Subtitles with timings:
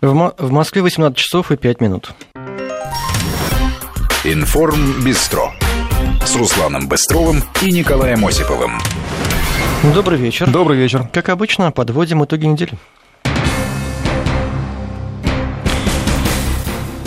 [0.00, 2.12] В, Мо- в Москве 18 часов и 5 минут.
[4.24, 5.52] Информ Бистро
[6.24, 8.78] с Русланом Быстровым и Николаем Осиповым.
[9.94, 10.48] Добрый вечер.
[10.50, 11.08] Добрый вечер.
[11.12, 12.72] Как обычно, подводим итоги недели.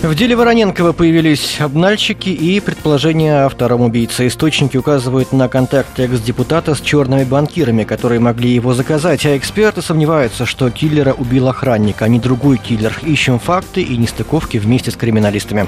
[0.01, 4.25] В деле Вороненкова появились обнальщики и предположения о втором убийце.
[4.25, 10.47] Источники указывают на контакты экс-депутата с черными банкирами, которые могли его заказать, а эксперты сомневаются,
[10.47, 12.97] что киллера убил охранник, а не другой киллер.
[13.03, 15.67] Ищем факты и нестыковки вместе с криминалистами.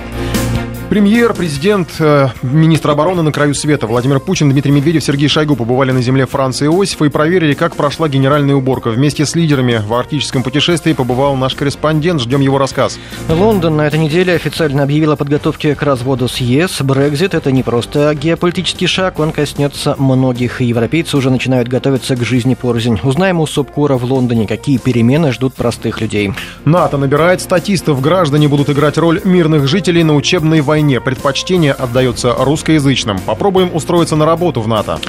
[0.93, 5.89] Премьер, президент, э, министр обороны на краю света Владимир Путин, Дмитрий Медведев, Сергей Шойгу побывали
[5.89, 8.91] на земле Франции и Иосифа и проверили, как прошла генеральная уборка.
[8.91, 12.21] Вместе с лидерами в арктическом путешествии побывал наш корреспондент.
[12.21, 12.99] Ждем его рассказ.
[13.27, 16.79] Лондон на этой неделе официально объявил о подготовке к разводу с ЕС.
[16.83, 20.61] Брекзит– это не просто геополитический шаг, он коснется многих.
[20.61, 22.99] И европейцы уже начинают готовиться к жизни порознь.
[23.01, 26.33] Узнаем у Субкора в Лондоне, какие перемены ждут простых людей.
[26.65, 27.99] НАТО набирает статистов.
[27.99, 30.82] Граждане будут играть роль мирных жителей на учебной войне.
[31.03, 33.19] Предпочтение отдается русскоязычным.
[33.19, 34.99] Попробуем устроиться на работу в НАТО.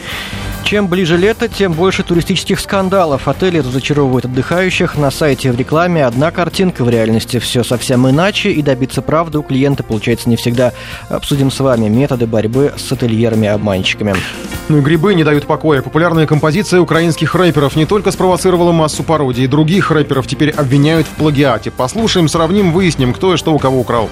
[0.65, 3.29] Чем ближе лето, тем больше туристических скандалов.
[3.29, 4.97] Отели разочаровывают отдыхающих.
[4.97, 8.51] На сайте в рекламе одна картинка, в реальности все совсем иначе.
[8.51, 10.73] И добиться правды у клиента получается не всегда.
[11.11, 14.15] Обсудим с вами методы борьбы с ательерами-обманщиками.
[14.71, 15.83] Ну и грибы не дают покоя.
[15.83, 21.71] Популярная композиция украинских рэперов не только спровоцировала массу пародий, других рэперов теперь обвиняют в плагиате.
[21.71, 24.09] Послушаем, сравним, выясним, кто и что у кого украл.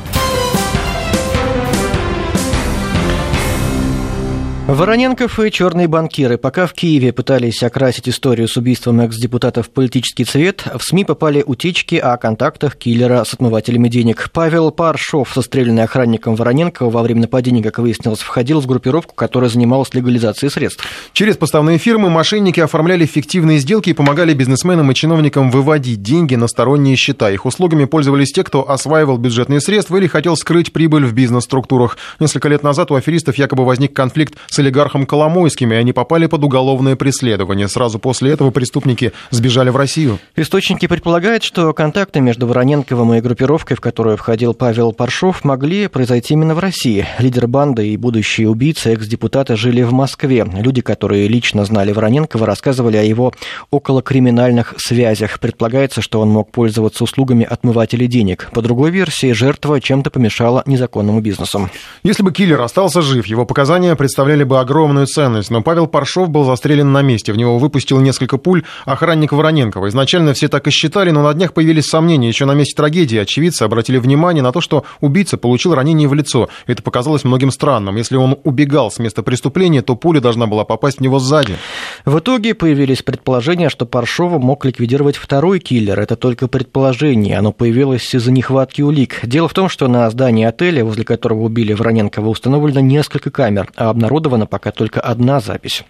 [4.69, 6.39] Вороненков и черные банкиры.
[6.39, 11.43] Пока в Киеве пытались окрасить историю с убийством экс-депутата в политический цвет, в СМИ попали
[11.45, 14.31] утечки о контактах киллера с отмывателями денег.
[14.33, 19.93] Павел Паршов, застреленный охранником Вороненкова во время нападения, как выяснилось, входил в группировку, которая занималась
[19.95, 20.85] легализацией средств.
[21.13, 26.47] Через поставные фирмы мошенники оформляли фиктивные сделки и помогали бизнесменам и чиновникам выводить деньги на
[26.47, 27.33] сторонние счета.
[27.33, 31.99] Их услугами пользовались те, кто осваивал бюджетные средства или хотел скрыть прибыль в бизнес-структурах.
[32.21, 36.45] Несколько лет назад у аферистов якобы возник конфликт с олигархом Коломойским, и они попали под
[36.45, 37.69] уголовное преследование.
[37.69, 40.19] Сразу после этого преступники сбежали в Россию.
[40.37, 46.35] Источники предполагают, что контакты между Вороненковым и группировкой, в которую входил Павел Паршов, могли произойти
[46.35, 47.07] именно в России.
[47.19, 50.47] Лидер банды и будущие убийцы экс-депутата жили в Москве.
[50.55, 53.33] Люди, которые лично знали Вороненкова, рассказывали о его
[53.71, 55.41] околокриминальных связях.
[55.41, 58.51] Предполагается, что он мог пользоваться услугами отмывателей денег.
[58.53, 61.71] По другой версии, жертва чем-то помешала незаконному бизнесу.
[62.03, 66.45] Если бы киллер остался жив, его показания представляли бы огромную ценность, но Павел Паршов был
[66.45, 67.33] застрелен на месте.
[67.33, 69.89] В него выпустил несколько пуль охранник Вороненкова.
[69.89, 72.29] Изначально все так и считали, но на днях появились сомнения.
[72.29, 76.49] Еще на месте трагедии очевидцы обратили внимание на то, что убийца получил ранение в лицо.
[76.67, 77.97] Это показалось многим странным.
[77.97, 81.57] Если он убегал с места преступления, то пуля должна была попасть в него сзади.
[82.05, 86.01] В итоге появились предположения, что Паршова мог ликвидировать второй киллер.
[86.01, 87.39] Это только предположение.
[87.39, 89.21] Оно появилось из-за нехватки улик.
[89.23, 93.91] Дело в том, что на здании отеля, возле которого убили Вороненкова, установлено несколько камер, а
[93.91, 95.85] обнародовано пока только одна запись.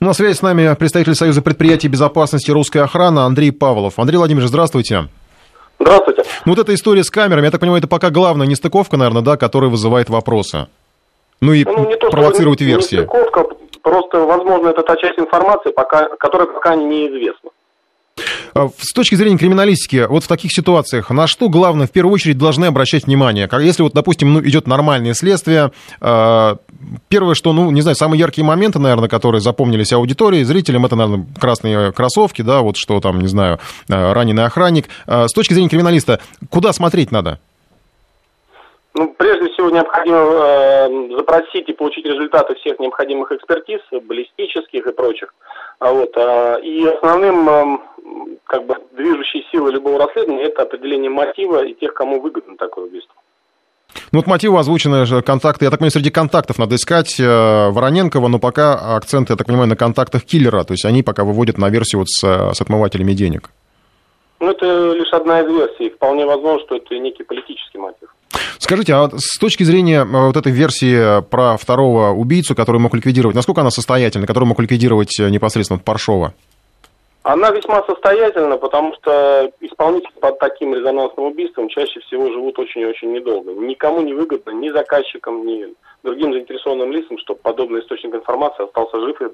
[0.00, 3.98] На связи с нами представитель Союза предприятий безопасности «Русская охрана» Андрей Павлов.
[3.98, 5.08] Андрей Владимирович, здравствуйте.
[5.78, 6.24] Здравствуйте.
[6.46, 9.36] Ну, вот эта история с камерами, я так понимаю, это пока главная нестыковка, наверное, да,
[9.36, 10.66] которая вызывает вопросы.
[11.40, 12.96] Ну и Ну, не то, провоцирует версии.
[12.96, 13.44] нестыковка,
[13.82, 17.50] просто, возможно, это та часть информации, пока, которая пока неизвестна.
[18.54, 22.38] А, С точки зрения криминалистики, вот в таких ситуациях, на что главное в первую очередь
[22.38, 23.48] должны обращать внимание?
[23.60, 26.56] Если вот, допустим, ну, идет нормальное следствие, э,
[27.08, 31.26] первое, что, ну, не знаю, самые яркие моменты, наверное, которые запомнились аудитории, зрителям, это, наверное,
[31.38, 33.58] красные кроссовки, да, вот что там, не знаю,
[33.88, 34.86] э, раненый охранник.
[35.06, 36.20] Э, С точки зрения криминалиста,
[36.50, 37.38] куда смотреть надо?
[38.94, 45.32] Ну, прежде всего, необходимо э, запросить и получить результаты всех необходимых экспертиз, баллистических и прочих.
[45.80, 47.80] А вот, а, и основным
[48.44, 53.14] как бы движущей силой любого расследования это определение мотива и тех, кому выгодно такое убийство.
[54.12, 55.64] Ну, вот мотивы озвучены контакты.
[55.64, 57.24] Я так понимаю, среди контактов надо искать э,
[57.70, 60.64] Вороненкова, но пока акцент, я так понимаю, на контактах киллера.
[60.64, 63.50] То есть они пока выводят на версию вот с, э, с отмывателями денег.
[64.40, 65.90] Ну, это лишь одна из версий.
[65.90, 68.08] Вполне возможно, что это некий политический мотив.
[68.58, 73.36] Скажите, а с точки зрения э, вот этой версии про второго убийцу, который мог ликвидировать,
[73.36, 76.32] насколько она состоятельна, который мог ликвидировать э, непосредственно Паршова?
[77.22, 82.86] Она весьма состоятельна, потому что исполнители под таким резонансным убийством чаще всего живут очень и
[82.86, 83.52] очень недолго.
[83.52, 85.66] Никому не выгодно, ни заказчикам, ни
[86.02, 89.26] другим заинтересованным лицам, чтобы подобный источник информации остался жив и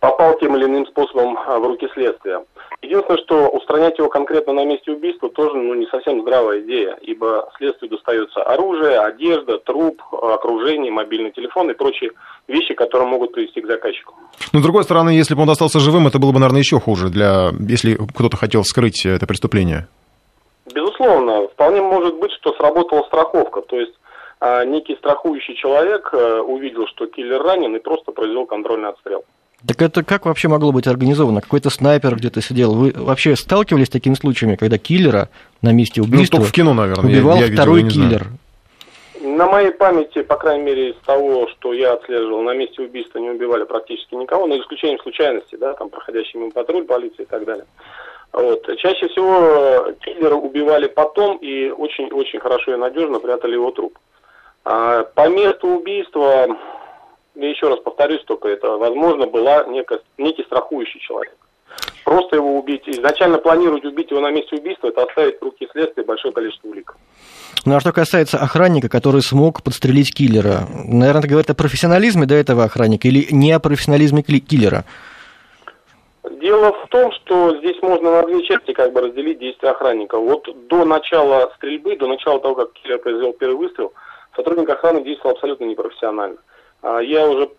[0.00, 2.44] попал тем или иным способом а, в руки следствия.
[2.82, 7.50] Единственное, что устранять его конкретно на месте убийства тоже ну, не совсем здравая идея, ибо
[7.58, 12.12] следствию достается оружие, одежда, труп, окружение, мобильный телефон и прочие
[12.48, 14.14] вещи, которые могут привести к заказчику.
[14.52, 17.10] Но, с другой стороны, если бы он остался живым, это было бы, наверное, еще хуже,
[17.10, 19.86] для, если кто-то хотел скрыть это преступление.
[20.74, 23.92] Безусловно, вполне может быть, что сработала страховка, то есть
[24.40, 29.24] а, некий страхующий человек а, увидел, что киллер ранен и просто произвел контрольный отстрел.
[29.66, 31.40] Так это как вообще могло быть организовано?
[31.40, 32.74] Какой-то снайпер где-то сидел.
[32.74, 35.28] Вы вообще сталкивались с такими случаями, когда киллера
[35.60, 38.26] на месте убийства ну, в кино, наверное, убивал я, я второй видел, киллер?
[39.20, 43.28] На моей памяти, по крайней мере, из того, что я отслеживал, на месте убийства не
[43.28, 47.66] убивали практически никого, но исключением случайности, да, там проходящий мимо патруль, полиции и так далее.
[48.32, 48.66] Вот.
[48.78, 53.98] Чаще всего киллера убивали потом и очень-очень хорошо и надежно прятали его труп.
[54.64, 56.46] А по месту убийства
[57.40, 61.34] я еще раз повторюсь, только это, возможно, была некая, некий страхующий человек.
[62.04, 66.02] Просто его убить, изначально планировать убить его на месте убийства, это оставить в руки следствия
[66.02, 66.94] большое количество улик.
[67.64, 72.34] Ну а что касается охранника, который смог подстрелить киллера, наверное, это говорит о профессионализме до
[72.34, 74.84] этого охранника или не о профессионализме киллера?
[76.42, 80.18] Дело в том, что здесь можно на две части как бы разделить действия охранника.
[80.18, 83.92] Вот до начала стрельбы, до начала того, как киллер произвел первый выстрел,
[84.36, 86.38] сотрудник охраны действовал абсолютно непрофессионально.
[86.82, 87.50] А, я уже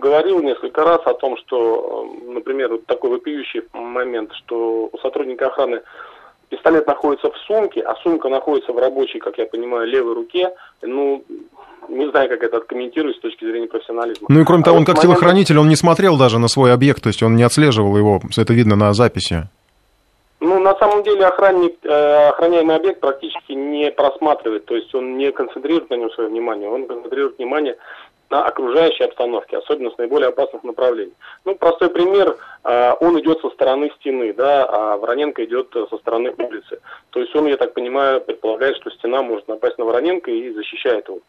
[0.00, 5.82] говорил несколько раз о том, что, например, вот такой вопиющий момент, что у сотрудника охраны
[6.48, 10.50] пистолет находится в сумке, а сумка находится в рабочей, как я понимаю, левой руке.
[10.82, 11.24] Ну,
[11.88, 14.26] не знаю, как это откомментировать с точки зрения профессионализма.
[14.28, 15.12] Ну и кроме а того, он как момент...
[15.12, 18.52] телохранитель, он не смотрел даже на свой объект, то есть он не отслеживал его, это
[18.52, 19.48] видно на записи.
[20.38, 25.32] Ну, на самом деле охранник, э, охраняемый объект практически не просматривает, то есть он не
[25.32, 27.76] концентрирует на нем свое внимание, он концентрирует внимание
[28.30, 31.14] на окружающей обстановке, особенно с наиболее опасных направлений.
[31.44, 36.34] Ну, простой пример, э, он идет со стороны стены, да, а Вороненко идет со стороны
[36.36, 36.80] улицы.
[37.10, 41.08] То есть он, я так понимаю, предполагает, что стена может напасть на Вороненко и защищает
[41.08, 41.20] его.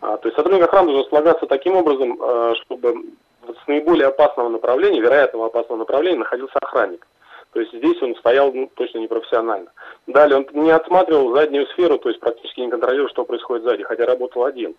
[0.00, 2.94] А, то есть сотрудник охраны должен слагаться таким образом, э, чтобы
[3.42, 7.06] с наиболее опасного направления, вероятного опасного направления находился охранник.
[7.52, 9.70] То есть здесь он стоял ну, точно непрофессионально.
[10.06, 14.04] Далее он не отсматривал заднюю сферу, то есть практически не контролировал, что происходит сзади, хотя
[14.04, 14.74] работал один.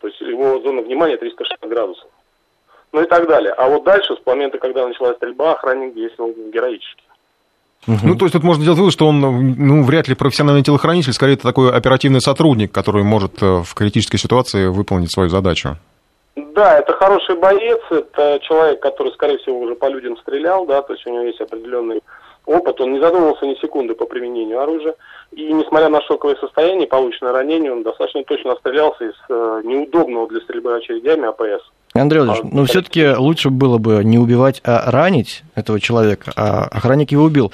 [0.00, 2.08] То есть его зона внимания 360 градусов.
[2.92, 3.52] Ну и так далее.
[3.52, 7.02] А вот дальше, с момента, когда началась стрельба, охранник действовал героически.
[7.86, 11.34] Ну, то есть тут можно сделать вывод, что он ну, вряд ли профессиональный телохранитель, скорее
[11.34, 15.76] это такой оперативный сотрудник, который может э, в критической ситуации выполнить свою задачу.
[16.36, 20.92] Да, это хороший боец, это человек, который, скорее всего, уже по людям стрелял, да, то
[20.92, 22.02] есть у него есть определенный
[22.46, 24.94] опыт, он не задумывался ни секунды по применению оружия,
[25.38, 30.40] и несмотря на шоковое состояние, полученное ранение, он достаточно точно отстрелялся из э, неудобного для
[30.40, 31.64] стрельбы очередями АПС.
[31.94, 36.64] Андрей Владимирович, а, ну все-таки лучше было бы не убивать, а ранить этого человека, а
[36.64, 37.52] охранник его убил.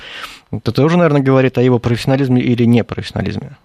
[0.51, 3.59] Это тоже, наверное, говорит о его профессионализме или непрофессионализме.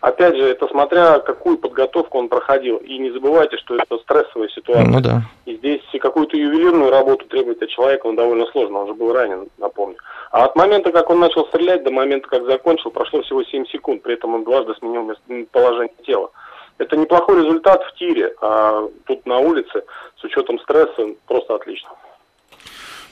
[0.00, 2.76] Опять же, это смотря какую подготовку он проходил.
[2.76, 4.86] И не забывайте, что это стрессовая ситуация.
[4.86, 5.22] Ну да.
[5.44, 9.48] И здесь какую-то ювелирную работу требовать от человека, он довольно сложно, он же был ранен,
[9.58, 9.96] напомню.
[10.30, 14.02] А от момента, как он начал стрелять, до момента, как закончил, прошло всего 7 секунд,
[14.02, 15.10] при этом он дважды сменил
[15.50, 16.30] положение тела.
[16.78, 19.82] Это неплохой результат в тире, а тут на улице
[20.16, 21.90] с учетом стресса просто отлично.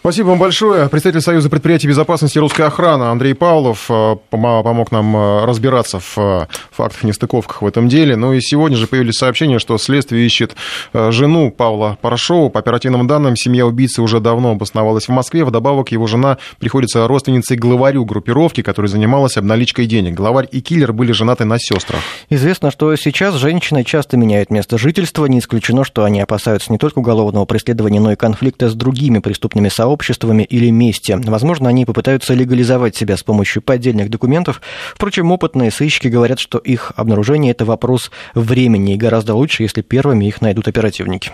[0.07, 0.89] Спасибо вам большое.
[0.89, 6.47] Представитель Союза предприятий безопасности русской охраны Андрей Павлов э, помог нам э, разбираться в э,
[6.71, 8.15] фактах нестыковках в этом деле.
[8.15, 10.55] Ну и сегодня же появились сообщения, что следствие ищет
[10.95, 12.51] жену Павла Порошова.
[12.51, 15.45] По оперативным данным, семья убийцы уже давно обосновалась в Москве.
[15.45, 20.15] Вдобавок, его жена приходится родственницей главарю группировки, которая занималась обналичкой денег.
[20.15, 22.01] Главарь и киллер были женаты на сестрах.
[22.31, 25.27] Известно, что сейчас женщины часто меняют место жительства.
[25.27, 29.69] Не исключено, что они опасаются не только уголовного преследования, но и конфликта с другими преступными
[29.69, 31.17] сообществами сообществами или месте.
[31.17, 34.61] Возможно, они попытаются легализовать себя с помощью поддельных документов.
[34.95, 40.27] Впрочем, опытные сыщики говорят, что их обнаружение– это вопрос времени, и гораздо лучше, если первыми
[40.27, 41.31] их найдут оперативники.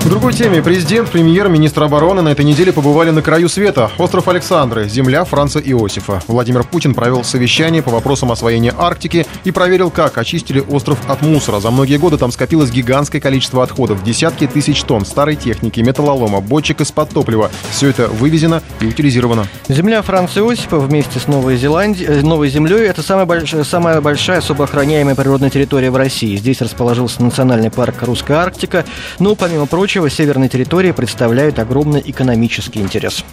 [0.00, 0.62] В другой теме.
[0.62, 3.90] Президент, премьер, министр обороны на этой неделе побывали на краю света.
[3.98, 6.22] Остров Александры, земля Франца Иосифа.
[6.28, 11.60] Владимир Путин провел совещание по вопросам освоения Арктики и проверил, как очистили остров от мусора.
[11.60, 14.02] За многие годы там скопилось гигантское количество отходов.
[14.02, 17.50] Десятки тысяч тонн старой техники, металлолома, бочек из-под топлива.
[17.70, 19.46] Все это вывезено и утилизировано.
[19.68, 24.38] Земля Франца Иосифа вместе с Новой, Зеландией, э, Новой землей– это самая большая, самая большая
[24.38, 26.36] особо охраняемая природная территория в России.
[26.36, 28.86] Здесь расположился национальный парк «Русская Арктика».
[29.18, 33.24] Ну, помимо прочего, прочего, северные территории представляют огромный экономический интерес.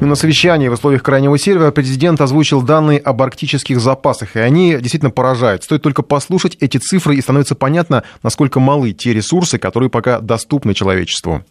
[0.00, 5.12] На совещании в условиях крайнего севера президент озвучил данные об арктических запасах, и они действительно
[5.12, 5.62] поражают.
[5.62, 10.74] Стоит только послушать эти цифры, и становится понятно, насколько малы те ресурсы, которые пока доступны
[10.74, 11.44] человечеству.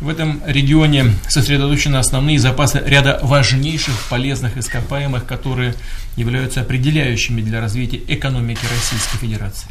[0.00, 5.74] В этом регионе сосредоточены основные запасы ряда важнейших полезных ископаемых, которые
[6.16, 9.68] являются определяющими для развития экономики Российской Федерации.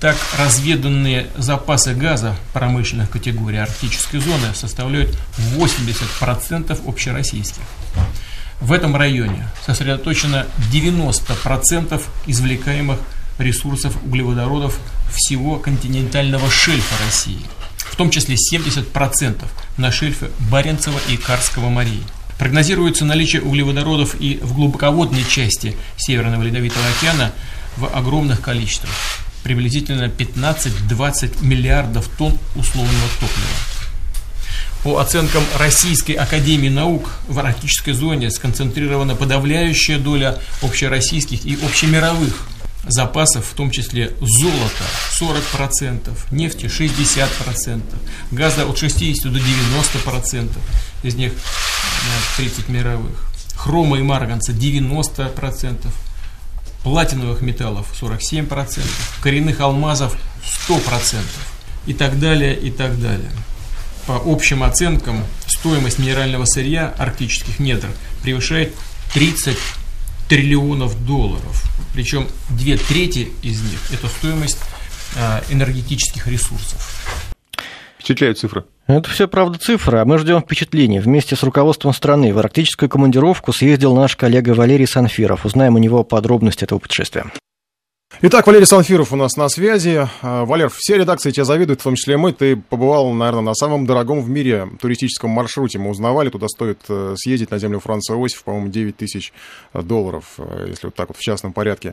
[0.00, 5.18] Так, разведанные запасы газа промышленных категорий арктической зоны составляют
[5.56, 7.62] 80% общероссийских.
[8.60, 13.00] В этом районе сосредоточено 90% извлекаемых
[13.38, 14.78] ресурсов углеводородов
[15.12, 17.40] всего континентального шельфа России,
[17.78, 19.44] в том числе 70%
[19.78, 22.04] на шельфе Баренцева и Карского морей.
[22.38, 27.32] Прогнозируется наличие углеводородов и в глубоководной части Северного Ледовитого океана
[27.76, 28.90] в огромных количествах,
[29.42, 33.78] приблизительно 15-20 миллиардов тонн условного топлива.
[34.82, 42.46] По оценкам Российской Академии Наук, в арктической зоне сконцентрирована подавляющая доля общероссийских и общемировых
[42.86, 44.84] запасов, в том числе золота
[45.20, 47.82] 40%, нефти 60%,
[48.30, 50.48] газа от 60 до 90%,
[51.02, 51.32] из них
[52.36, 55.88] 30 мировых, хрома и марганца 90%,
[56.88, 58.80] платиновых металлов 47%,
[59.22, 60.16] коренных алмазов
[60.68, 61.18] 100%
[61.86, 63.30] и так далее, и так далее.
[64.06, 67.88] По общим оценкам, стоимость минерального сырья арктических недр
[68.22, 68.74] превышает
[69.12, 69.58] 30
[70.30, 71.62] триллионов долларов.
[71.92, 74.58] Причем две трети из них– это стоимость
[75.14, 76.90] а, энергетических ресурсов.
[77.98, 78.64] Впечатляют цифры.
[78.88, 80.98] Это все, правда, цифры, а мы ждем впечатлений.
[80.98, 85.44] Вместе с руководством страны в арктическую командировку съездил наш коллега Валерий Санфиров.
[85.44, 87.26] Узнаем у него подробности этого путешествия.
[88.22, 90.08] Итак, Валерий Санфиров у нас на связи.
[90.22, 92.32] А, Валер, все редакции тебя завидуют, в том числе мы.
[92.32, 95.78] Ты побывал, наверное, на самом дорогом в мире туристическом маршруте.
[95.78, 99.34] Мы узнавали, туда стоит э, съездить на землю Франца Иосиф, по-моему, 9 тысяч
[99.74, 101.92] долларов, э, если вот так вот в частном порядке.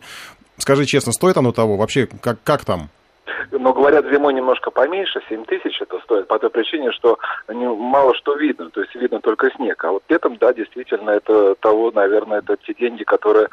[0.60, 1.76] Скажи честно, стоит оно того?
[1.76, 2.90] Вообще, как, как там?
[3.52, 7.18] Но говорят, зимой немножко поменьше, 7 тысяч это стоит, по той причине, что
[7.48, 9.84] мало что видно, то есть видно только снег.
[9.84, 13.48] А вот летом, да, действительно, это того, наверное, это те деньги, которые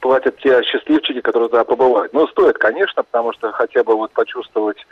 [0.00, 2.12] платят те счастливчики, которые туда побывают.
[2.12, 4.86] Но стоит, конечно, потому что хотя бы вот почувствовать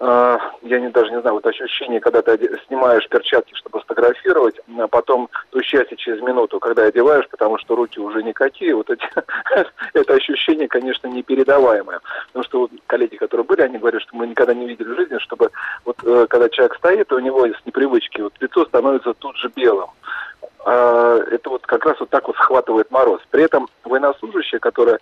[0.00, 5.28] я не, даже не знаю, вот ощущение, когда ты снимаешь перчатки, чтобы сфотографировать, а потом
[5.50, 9.06] то счастье через минуту, когда одеваешь, потому что руки уже никакие, вот эти,
[9.92, 12.00] это ощущение, конечно, непередаваемое.
[12.28, 15.18] Потому что вот коллеги, которые были, они говорят, что мы никогда не видели в жизни,
[15.18, 15.50] чтобы
[15.84, 19.90] вот э, когда человек стоит, у него с непривычки вот лицо становится тут же белым.
[20.64, 23.20] А, это вот как раз вот так вот схватывает мороз.
[23.30, 24.98] При этом военнослужащие, которые,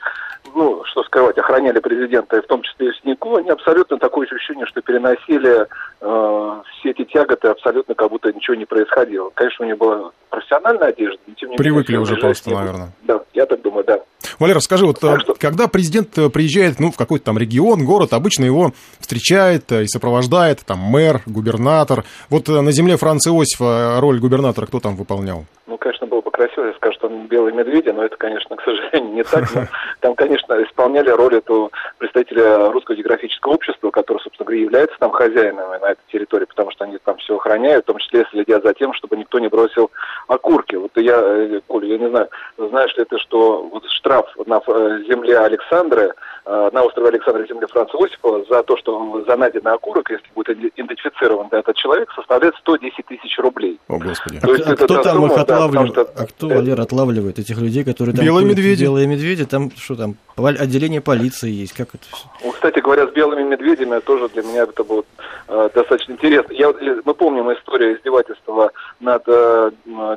[0.55, 4.67] ну, что скрывать, охраняли президента, и в том числе и снегу, они абсолютно такое ощущение,
[4.67, 5.67] что переносили
[6.01, 9.31] э, все эти тяготы абсолютно как будто ничего не происходило.
[9.35, 12.07] Конечно, у них была профессиональная одежда, но тем не Привыкли менее...
[12.07, 12.93] Привыкли уже просто, наверное.
[13.03, 14.01] Да, я так думаю, да.
[14.39, 15.35] Валера, скажи, вот так что...
[15.35, 20.79] когда президент приезжает ну, в какой-то там регион, город, обычно его встречает и сопровождает там
[20.79, 22.05] мэр, губернатор.
[22.31, 25.47] Вот на земле Франца Иосифа роль губернатора кто там выполнял?
[25.69, 28.63] Ну, конечно, было бы красиво, если скажут, что он белый медведь, но это, конечно, к
[28.63, 29.45] сожалению, не так.
[29.55, 29.67] Но
[30.01, 35.69] там, конечно, исполняли роль этого представителя Русского географического общества, который, собственно говоря, является там хозяином
[35.71, 38.95] на этой территории, потому что они там все охраняют, в том числе следят за тем,
[38.95, 39.91] чтобы никто не бросил
[40.27, 40.77] окурки.
[40.77, 45.03] Вот я, э, Коля, я не знаю, знаешь ли ты, что вот штраф на э,
[45.07, 46.13] земле Александра, э,
[46.49, 51.49] на острове Александра земле Франца Осипова за то, что за найденный окурок, если будет идентифицирован
[51.51, 53.79] этот человек, составляет 110 тысяч рублей.
[53.89, 54.41] О, Господи.
[54.41, 55.95] То а, а кто там сумма, их отлавливает?
[55.95, 56.13] Да, что...
[56.17, 58.25] А кто, Валер, отлавливает этих людей, которые там...
[58.25, 58.83] Белые медведи.
[58.83, 62.27] Белые медведи, там что там, отделение полиции есть, как это все?
[62.45, 65.05] Ну, кстати говоря, с белыми медведями тоже для меня это было
[65.49, 66.53] э, достаточно интересно.
[66.53, 66.73] Я,
[67.05, 69.71] мы помним историю издевательства над э,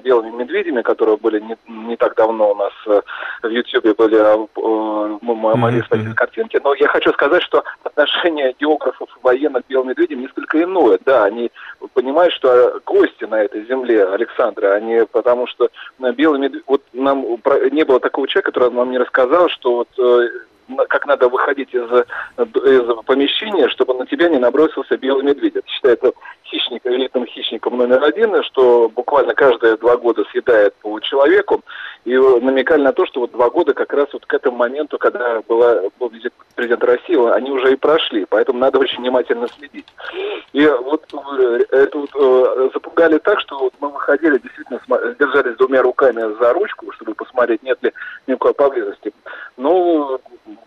[0.04, 3.02] белыми медведями, которые были не, не так давно у нас э,
[3.44, 9.10] в Ютьюбе были э, мы могли смотреть картинки, но я хочу сказать, что отношение географов
[9.16, 11.00] и военных к белым медведям несколько иное.
[11.06, 11.52] Да, они
[11.94, 15.70] понимают, что гости на этой земле Александра, они потому что
[16.16, 17.26] белый медведь, вот нам
[17.72, 20.11] не было такого человека, который нам не рассказал, что вот э,
[20.90, 25.56] как надо выходить из, из помещения, чтобы на тебя не набросился белый медведь.
[25.56, 26.14] Это считается
[26.52, 31.00] хищником, элитным хищником номер один, что буквально каждые два года съедает по.
[32.04, 35.42] И намекали на то, что вот два года как раз вот к этому моменту, когда
[35.48, 38.26] была, был визит президента России, они уже и прошли.
[38.28, 39.86] Поэтому надо очень внимательно следить.
[40.54, 44.80] И вот э, это вот, э, запугали так, что вот мы выходили, действительно
[45.20, 47.94] держались двумя руками за ручку, чтобы посмотреть, нет ли
[48.26, 49.14] никакой поблизости.
[49.58, 50.20] Ну,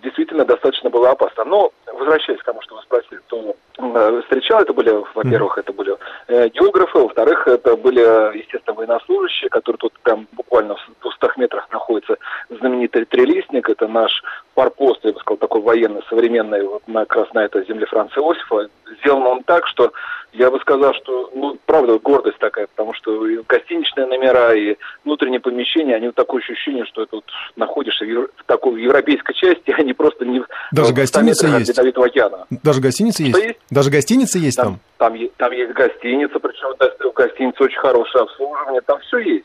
[0.03, 1.45] действительно достаточно было опасно.
[1.45, 5.97] Но, возвращаясь к тому, что вы спросили, то э, встречал, это были, во-первых, это были
[6.29, 8.01] э, географы, во-вторых, это были,
[8.39, 12.17] естественно, военнослужащие, которые тут прям буквально в 200 метрах находится
[12.49, 14.23] знаменитый трелистник, это наш
[14.55, 18.21] форпост, я бы сказал, такой военный, современный, вот на, как раз на этой земле Франца
[18.21, 18.69] Иосифа.
[19.01, 19.93] Сделан он так, что
[20.33, 25.41] я бы сказал, что, ну, правда, гордость такая, потому что и гостиничные номера, и внутренние
[25.41, 27.25] помещения, они вот такое ощущение, что это вот
[27.57, 30.43] находишься в, евро, в такой европейской части, а не просто не
[30.73, 31.71] Даже в гостиница есть.
[31.71, 32.47] Ледовитого океана.
[32.63, 33.39] Даже гостиница есть?
[33.39, 33.59] есть?
[33.71, 34.81] Даже гостиница есть там?
[34.99, 36.75] Там, там, там есть гостиница, причем
[37.11, 39.45] в гостинице очень хорошее обслуживание, там все есть.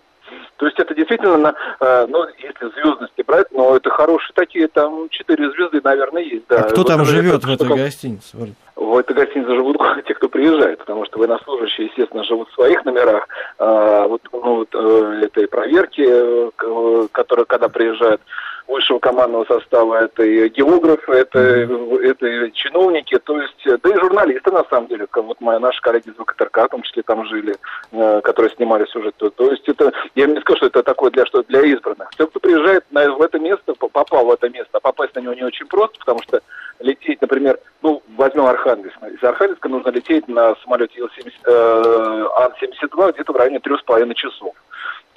[0.57, 5.51] То есть это действительно, э, ну, если звездности брать, но это хорошие такие, там четыре
[5.51, 6.45] звезды, наверное, есть.
[6.49, 6.57] Да.
[6.57, 7.77] А кто вот там живет в этой как...
[7.77, 8.37] гостинице?
[8.75, 13.27] В этой гостинице живут те, кто приезжает, потому что военнослужащие, естественно, живут в своих номерах.
[13.57, 18.21] А, вот, ну, вот э, этой проверки, э, которые, когда приезжают
[18.69, 24.51] высшего командного состава, это и географы, это, это и чиновники, то есть, да и журналисты,
[24.51, 27.55] на самом деле, как вот мои наши коллеги из ВКТРК, в том числе, там жили,
[27.91, 29.15] э, которые снимали сюжет.
[29.17, 32.09] То, то есть, это, я не скажу, что это такое для, что для избранных.
[32.17, 35.33] Те, кто приезжает на, в это место, попал в это место, а попасть на него
[35.33, 36.41] не очень просто, потому что
[36.79, 38.97] лететь, например, ну, возьмем Архангельск.
[39.03, 44.15] Из Архангельска нужно лететь на самолете Ил-70, э, Ан-72 где-то в районе трех с половиной
[44.15, 44.53] часов.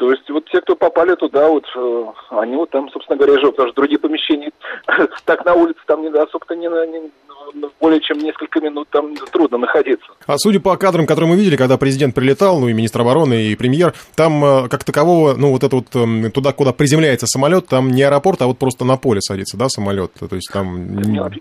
[0.03, 3.55] То есть вот те, кто попали туда, вот э, они вот там, собственно говоря, живут,
[3.55, 4.51] потому что другие помещения
[5.27, 7.09] так на улице там не особо-то не, не,
[7.81, 10.07] более чем несколько минут там трудно находиться.
[10.27, 13.57] А судя по кадрам, которые мы видели, когда президент прилетал, ну и министр обороны, и
[13.57, 17.91] премьер, там э, как такового, ну вот это вот эм, туда, куда приземляется самолет, там
[17.91, 20.13] не аэропорт, а вот просто на поле садится, да, самолет?
[20.15, 20.87] То есть там...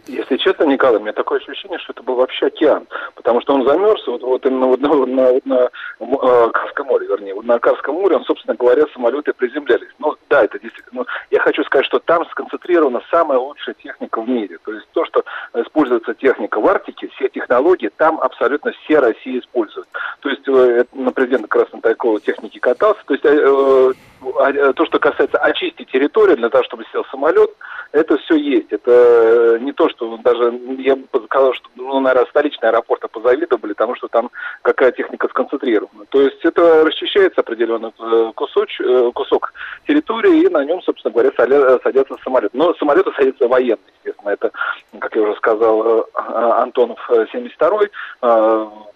[0.08, 3.68] Если честно, Николай, у меня такое ощущение, что это был вообще океан, потому что он
[3.68, 7.60] замерз, вот, вот именно вот на, на, на, на э, Карском море, вернее, вот на
[7.60, 9.90] Карском море, он, собственно говоря, самолеты приземлялись.
[10.00, 14.28] Ну, да, это действительно, ну, я хочу сказать, что там сконцентрирована самая лучшая техника в
[14.28, 15.24] мире, то есть то, что
[15.56, 19.88] используется техника в Арктике, все технологии там абсолютно все России используют.
[20.22, 25.00] То есть э, на президента Красного такого техники катался, то есть э, э, то, что
[25.00, 27.50] касается очистить территорию для того, чтобы сел самолет,
[27.92, 28.72] это все есть.
[28.72, 33.74] Это э, не то, что даже, я бы сказал, что, ну, наверное, столичные аэропорты позавидовали
[33.74, 34.30] тому, что там
[34.62, 36.06] какая техника сконцентрирована.
[36.10, 39.54] То есть это расчищается определенный э, кусоч, э, кусок
[39.88, 41.32] территории, и на нем, собственно говоря,
[41.84, 42.58] садятся самолеты.
[42.58, 44.30] Но самолеты садятся военные, естественно.
[44.30, 44.52] Это,
[45.00, 47.90] как я уже сказал, Антонов 72-й,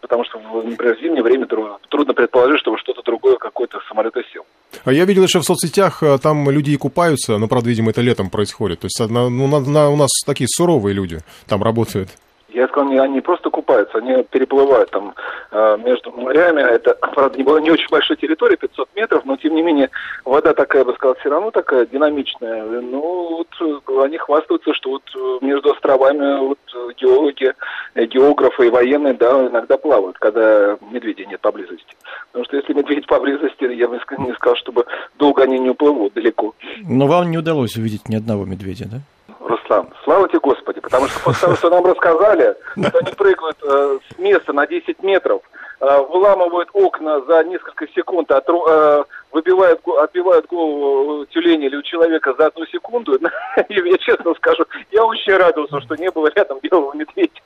[0.02, 4.46] потому что, например, в зимнее время трудно предположить, чтобы что-то другое, какой-то самолет сел.
[4.84, 8.30] А я видел еще в соцсетях, там люди и купаются, но, правда, видимо, это летом
[8.30, 8.82] происходит.
[8.82, 12.10] То есть ну, на, на, у нас такие суровые люди там работают.
[12.56, 15.14] Я сказал, они, они просто купаются, они переплывают там
[15.52, 16.62] э, между морями.
[16.62, 19.90] Это, правда, не была не очень большая территория, 500 метров, но тем не менее
[20.24, 22.64] вода такая, я бы сказал, все равно такая динамичная.
[22.64, 26.60] Ну, вот э, они хвастаются, что вот э, между островами вот
[26.98, 27.54] геологи,
[27.96, 31.96] географы и военные, да, иногда плавают, когда медведей нет поблизости.
[32.28, 34.86] Потому что если медведь поблизости, я бы не сказал, чтобы
[35.18, 36.56] долго они не уплывут далеко.
[36.88, 39.00] Но вам не удалось увидеть ни одного медведя, да?
[39.46, 44.00] Руслан, слава тебе Господи, потому что после того, что нам рассказали, что они прыгают э,
[44.10, 45.42] с места на 10 метров,
[45.80, 52.34] э, выламывают окна за несколько секунд, отру, э, выбивают, отбивают голову тюленя или у человека
[52.38, 53.16] за одну секунду,
[53.70, 57.42] и я честно скажу, я очень радовался, что не было рядом белого медведя.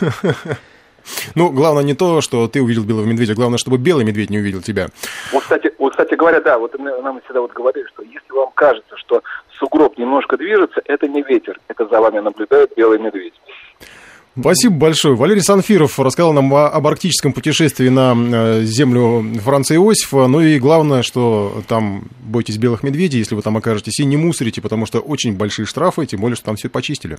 [1.34, 4.62] Ну, главное не то, что ты увидел белого медведя, главное, чтобы белый медведь не увидел
[4.62, 4.88] тебя.
[5.32, 8.96] Вот, кстати, вот, кстати говоря, да, вот нам всегда вот говорили, что если вам кажется,
[8.96, 9.22] что
[9.58, 13.34] сугроб немножко движется, это не ветер, это за вами наблюдает белый медведь.
[14.40, 15.16] Спасибо большое.
[15.16, 20.28] Валерий Санфиров рассказал нам об арктическом путешествии на э, землю Франца Иосифа.
[20.28, 24.62] Ну и главное, что там бойтесь белых медведей, если вы там окажетесь, и не мусорите,
[24.62, 27.18] потому что очень большие штрафы, тем более, что там все почистили.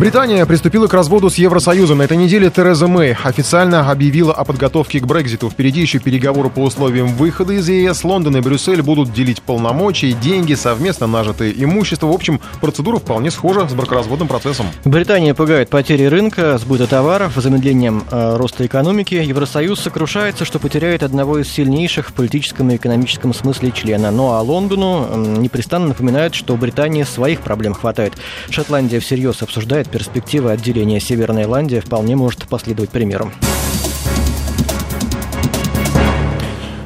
[0.00, 1.98] Британия приступила к разводу с Евросоюзом.
[1.98, 5.50] На этой неделе Тереза Мэй официально объявила о подготовке к Брекзиту.
[5.50, 8.02] Впереди еще переговоры по условиям выхода из ЕС.
[8.02, 12.06] Лондон и Брюссель будут делить полномочия, деньги, совместно нажитое имущество.
[12.06, 14.68] В общем, процедура вполне схожа с бракоразводным процессом.
[14.86, 19.16] Британия пугает потери рынка, сбыта товаров, замедлением э, роста экономики.
[19.16, 24.10] Евросоюз сокрушается, что потеряет одного из сильнейших в политическом и экономическом смысле члена.
[24.10, 28.14] Ну а Лондону э, непрестанно напоминает, что у Британии своих проблем хватает.
[28.48, 33.32] Шотландия всерьез обсуждает перспектива отделения Северной Ирландии вполне может последовать примером.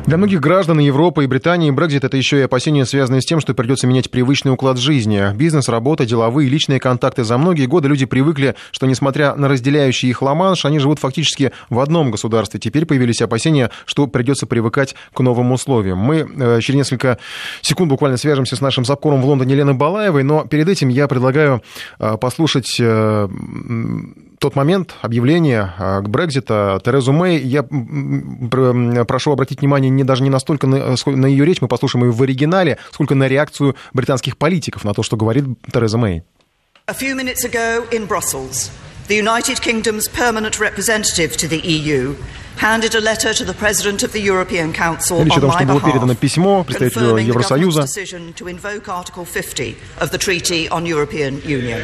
[0.07, 3.55] Для многих граждан Европы и Британии Брекзит– это еще и опасения, связанные с тем, что
[3.55, 5.35] придется менять привычный уклад жизни.
[5.35, 7.25] Бизнес, работа, деловые, личные контакты.
[7.25, 11.81] За многие годы люди привыкли, что, несмотря на разделяющий их Ла-Манш, они живут фактически в
[11.81, 12.61] одном государстве.
[12.61, 15.97] Теперь появились опасения, что придется привыкать к новым условиям.
[15.97, 17.19] Мы э, через несколько
[17.63, 21.63] секунд буквально свяжемся с нашим запкором в Лондоне Леной Балаевой, но перед этим я предлагаю
[21.99, 23.29] э, послушать э,
[24.45, 27.39] тот момент объявления к Брекзита Терезу Мэй.
[27.39, 32.13] Я прошу обратить внимание не даже не настолько на, на ее речь, мы послушаем ее
[32.13, 36.25] в оригинале, сколько на реакцию британских политиков на то, что говорит Тереза Мэй.
[36.87, 38.71] A few minutes ago in Brussels,
[39.08, 42.16] the United Kingdom's permanent representative to the EU
[42.58, 45.64] handed a letter to the President of the European Council Речь о том, on что
[45.64, 47.82] my было передано behalf, письмо представителю confirming the Евросоюза.
[47.82, 51.82] government's decision to invoke Article 50 of the Treaty on European Union.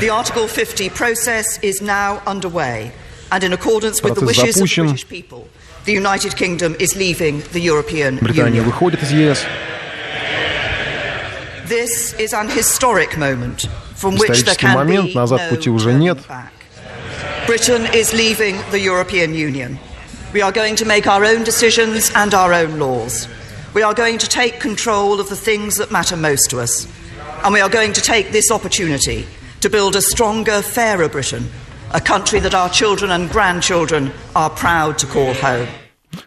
[0.00, 2.92] The Article 50 process is now underway,
[3.30, 4.84] and in accordance with the Процесс wishes of the запущен.
[4.86, 5.48] British people,
[5.84, 8.64] the United Kingdom is leaving the European Британия Union.
[8.64, 9.44] выходит из ЕС.
[11.68, 15.70] This is an historic moment from which there Исторический can момент, be назад no пути
[15.70, 16.18] уже turning нет.
[16.28, 16.52] back.
[17.46, 19.78] Britain is leaving the European Union.
[20.32, 23.28] We are going to make our own decisions and our own laws.
[23.72, 26.86] We are going to take control of the things that matter most to us.
[27.44, 29.26] And we are going to take this opportunity
[29.60, 31.48] to build a stronger, fairer Britain,
[31.92, 35.68] a country that our children and grandchildren are proud to call home.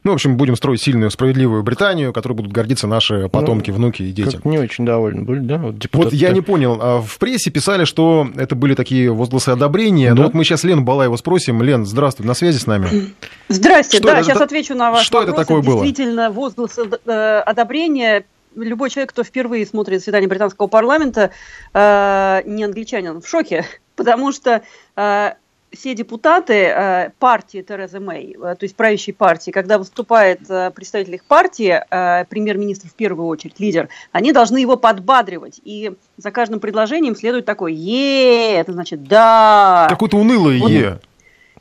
[0.03, 4.13] Ну, в общем, будем строить сильную, справедливую Британию, которой будут гордиться наши потомки, внуки и
[4.13, 4.41] дети.
[4.45, 5.59] Не очень довольны были, да?
[5.59, 6.11] Вот, депутаты.
[6.11, 10.11] Вот я не понял, а в прессе писали, что это были такие возгласы одобрения.
[10.11, 10.15] Да.
[10.17, 11.63] Но вот мы сейчас Лену Балаеву спросим.
[11.63, 12.89] Лен, здравствуй, на связи с нами.
[13.49, 15.47] Здрасте, Что да, это сейчас та- отвечу на ваш что это вопрос.
[15.47, 15.85] такое было?
[15.85, 18.25] Действительно, возглас э, одобрения.
[18.57, 21.31] Любой человек, кто впервые смотрит заседание британского парламента,
[21.73, 23.65] э, не англичанин, в шоке,
[23.97, 24.63] потому что
[24.97, 25.31] э,
[25.75, 31.15] все депутаты э, партии Терезы Мэй, э, то есть правящей партии, когда выступает э, представитель
[31.17, 31.81] их партии,
[32.29, 35.61] премьер-министр в первую очередь, лидер, они должны его подбадривать.
[35.65, 39.87] И за каждым предложением следует такое «Е», это значит «да».
[39.89, 40.57] Какое-то унылое.
[40.57, 41.01] Е.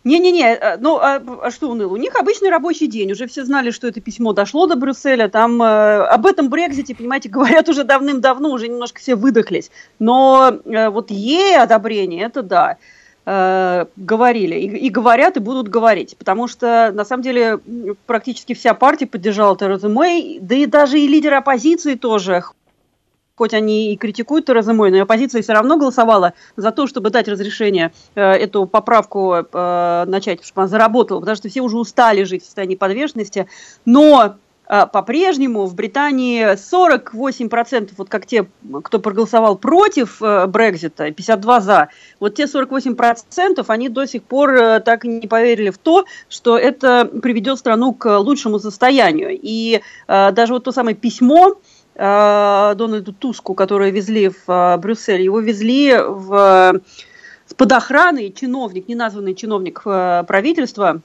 [0.04, 1.94] Не-не-не, ну а, а что уныло?
[1.94, 5.62] У них обычный рабочий день, уже все знали, что это письмо дошло до Брюсселя, там
[5.62, 9.72] э, об этом Брекзите, понимаете, говорят уже давным-давно, уже немножко все выдохлись.
[10.00, 12.78] Но э, вот ей одобрение, это да,
[13.26, 17.60] э, говорили, и, и говорят, и будут говорить, потому что, на самом деле,
[18.06, 22.44] практически вся партия поддержала Терезу Мэй, да и даже и лидеры оппозиции тоже,
[23.36, 27.28] хоть они и критикуют Терезу Мэй, но оппозиция все равно голосовала за то, чтобы дать
[27.28, 32.44] разрешение э, эту поправку э, начать, чтобы она заработала, потому что все уже устали жить
[32.44, 33.48] в состоянии подвешенности.
[33.86, 34.36] Но
[34.74, 38.48] по-прежнему в Британии 48%, вот как те,
[38.84, 44.80] кто проголосовал против э, Брекзита, 52 за, вот те 48%, они до сих пор э,
[44.80, 49.38] так и не поверили в то, что это приведет страну к лучшему состоянию.
[49.40, 51.56] И э, даже вот то самое письмо,
[51.96, 56.82] Дональду Туску, которое везли в Брюссель, его везли в,
[57.56, 61.02] под охраной чиновник, неназванный чиновник правительства,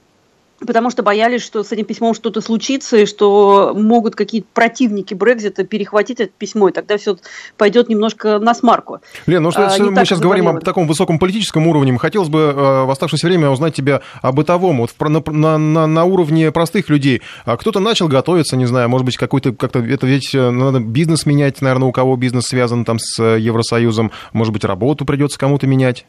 [0.65, 5.63] потому что боялись, что с этим письмом что-то случится, и что могут какие-то противники Брекзита
[5.63, 7.17] перехватить это письмо, и тогда все
[7.57, 8.99] пойдет немножко на смарку.
[9.25, 11.97] Лен, ну что А, мы сейчас говорим об таком высоком политическом уровне.
[11.97, 16.03] Хотелось бы э, в оставшееся время узнать тебя о бытовом, вот на, на- на- на
[16.05, 17.21] уровне простых людей.
[17.45, 21.25] А Кто-то начал готовиться, не знаю, может быть, какой-то как-то это ведь э, надо бизнес
[21.25, 25.67] менять, наверное, у кого бизнес связан там с э, Евросоюзом, может быть, работу придется кому-то
[25.67, 26.05] менять.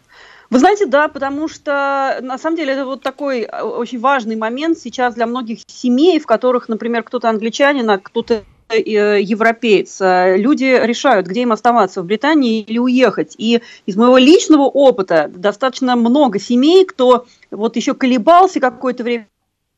[0.51, 4.79] Вы знаете, да, потому что на самом деле это вот такой э, очень важный момент
[4.79, 10.01] сейчас для многих семей, в которых, например, кто-то англичанин, а кто-то э, европеец.
[10.01, 13.37] Э, Люди решают, где им оставаться, в Британии или уехать.
[13.39, 19.29] И из моего личного опыта достаточно много семей, кто вот еще колебался какое-то время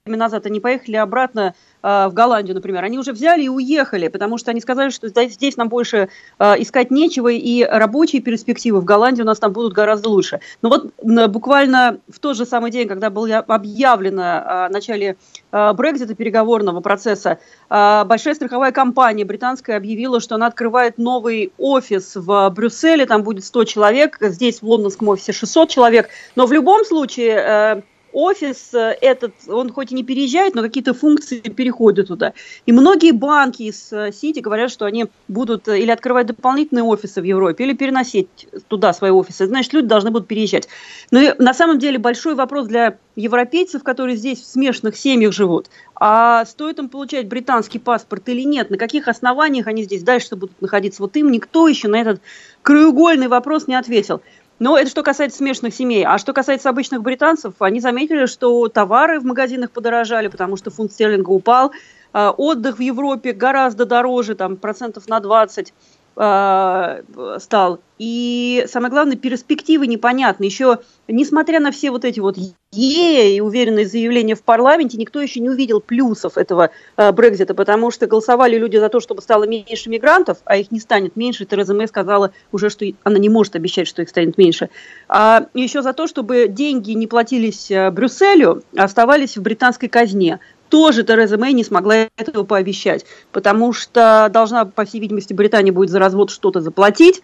[0.07, 4.51] назад, они поехали обратно э, в Голландию, например, они уже взяли и уехали, потому что
[4.51, 9.25] они сказали, что здесь, нам больше э, искать нечего, и рабочие перспективы в Голландии у
[9.25, 10.41] нас там будут гораздо лучше.
[10.61, 15.17] Но вот н- буквально в тот же самый день, когда было объявлено о начале
[15.53, 17.39] э, Брекзита, переговорного процесса,
[17.71, 23.45] э, большая страховая компания британская объявила, что она открывает новый офис в Брюсселе, там будет
[23.45, 27.85] 100 человек, здесь в лондонском офисе 600 человек, но в любом случае...
[28.13, 32.33] офис э, этот, он хоть и не переезжает, но какие-то функции переходят туда.
[32.67, 37.21] И многие банки из э, Сити говорят, что они будут э, или открывать дополнительные офисы
[37.21, 39.47] в Европе, или переносить туда свои офисы.
[39.47, 40.69] Значит, люди должны будут переезжать.
[41.11, 45.69] Но и на самом деле большой вопрос для европейцев, которые здесь в смешанных семьях живут.
[45.95, 48.71] А стоит им получать британский паспорт или нет?
[48.71, 51.03] На каких основаниях они здесь дальше будут находиться?
[51.03, 52.21] Вот им никто еще на этот
[52.63, 54.23] краеугольный вопрос не ответил.
[54.63, 56.05] Но это что касается смешанных семей.
[56.05, 60.93] А что касается обычных британцев, они заметили, что товары в магазинах подорожали, потому что фунт
[60.93, 61.73] стерлинга упал.
[62.13, 65.75] А, Отдых в Европе гораздо дороже, там процентов на 20 а,
[66.15, 67.81] стал.
[67.99, 70.45] И самое главное, перспективы непонятны.
[70.45, 72.37] Еще, несмотря на все вот эти вот
[72.73, 77.93] е и уверенные заявления в парламенте, никто еще не увидел плюсов этого э, Брекзита, потому
[77.93, 81.45] что голосовали люди за то, чтобы стало меньше мигрантов, а их не станет меньше.
[81.45, 84.69] Тереза Мэй сказала уже, что она не может обещать, что их станет меньше.
[85.09, 90.41] А еще за то, чтобы деньги не платились э, Брюсселю, а оставались в британской казне
[90.73, 95.91] тоже Тереза Мэй не смогла этого пообещать, потому что должна, по всей видимости, Британия будет
[95.91, 97.21] за развод что-то заплатить,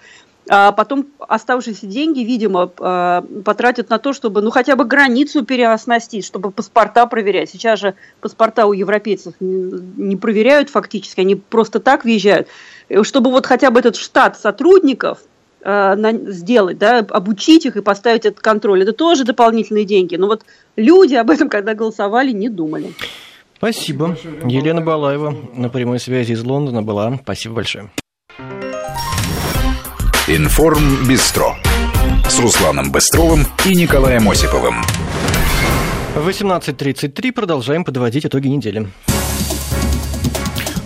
[0.50, 6.26] а потом оставшиеся деньги, видимо, а, потратят на то, чтобы, ну, хотя бы границу переоснастить,
[6.26, 7.48] чтобы паспорта проверять.
[7.48, 12.48] Сейчас же паспорта у европейцев не проверяют фактически, они просто так въезжают.
[13.00, 15.20] Чтобы вот хотя бы этот штат сотрудников
[15.62, 20.16] а, сделать, да, обучить их и поставить этот контроль, это тоже дополнительные деньги.
[20.16, 20.42] Но вот
[20.76, 22.92] люди об этом, когда голосовали, не думали.
[23.58, 24.16] Спасибо.
[24.44, 27.18] Елена Балаева на прямой связи из Лондона была.
[27.22, 27.90] Спасибо большое.
[30.28, 31.56] Информ Бистро
[32.28, 34.82] с Русланом Быстровым и Николаем Осиповым.
[36.14, 38.88] В 18.33 продолжаем подводить итоги недели.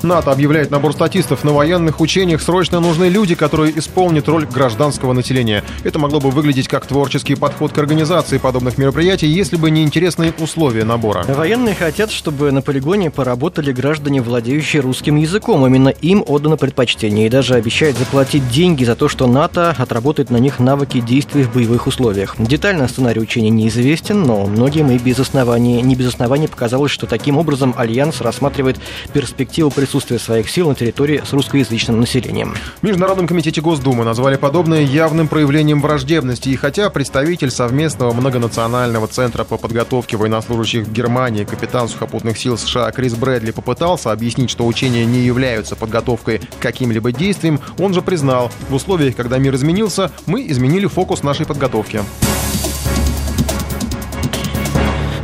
[0.03, 1.45] НАТО объявляет набор статистов.
[1.45, 5.63] На военных учениях срочно нужны люди, которые исполнят роль гражданского населения.
[5.85, 10.35] Это могло бы выглядеть как творческий подход к организации подобных мероприятий, если бы не интересные
[10.39, 11.25] условия набора.
[11.29, 15.65] Военные хотят, чтобы на полигоне поработали граждане, владеющие русским языком.
[15.65, 17.27] Именно им отдано предпочтение.
[17.27, 21.55] И даже обещают заплатить деньги за то, что НАТО отработает на них навыки действий в
[21.55, 22.35] боевых условиях.
[22.39, 27.39] Детально сценарий учения неизвестен, но многим и без оснований, не без оснований показалось, что таким
[27.39, 28.79] образом Альянс рассматривает
[29.13, 32.55] перспективу присутствия присутствие своих сил на территории с русскоязычным населением.
[32.81, 36.49] В Международном комитете Госдумы назвали подобное явным проявлением враждебности.
[36.49, 43.15] И хотя представитель совместного многонационального центра по подготовке военнослужащих Германии, капитан сухопутных сил США Крис
[43.17, 48.75] Брэдли попытался объяснить, что учения не являются подготовкой к каким-либо действиям, он же признал, в
[48.75, 52.01] условиях, когда мир изменился, мы изменили фокус нашей подготовки.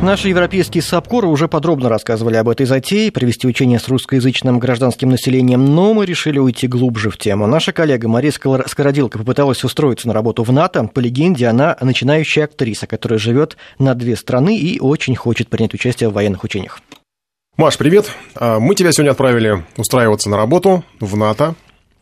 [0.01, 5.75] Наши европейские САПКОРы уже подробно рассказывали об этой затее, провести учения с русскоязычным гражданским населением,
[5.75, 7.47] но мы решили уйти глубже в тему.
[7.47, 10.85] Наша коллега Мария Скородилка попыталась устроиться на работу в НАТО.
[10.85, 16.07] По легенде, она начинающая актриса, которая живет на две страны и очень хочет принять участие
[16.09, 16.79] в военных учениях.
[17.57, 18.09] Маш, привет.
[18.35, 21.55] А, мы тебя сегодня отправили устраиваться на работу в НАТО.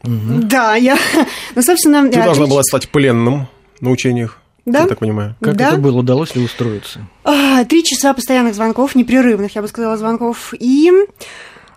[0.03, 0.43] Угу.
[0.43, 0.99] Да, я,
[1.55, 2.07] ну, собственно...
[2.11, 3.47] Ты должна была стать пленным
[3.81, 4.39] на учениях.
[4.67, 4.81] Да?
[4.81, 5.33] Я так понимаю.
[5.41, 5.69] Как да?
[5.69, 5.99] это было?
[5.99, 6.99] Удалось ли устроиться?
[7.23, 10.53] А, три часа постоянных звонков, непрерывных, я бы сказала, звонков.
[10.59, 10.91] И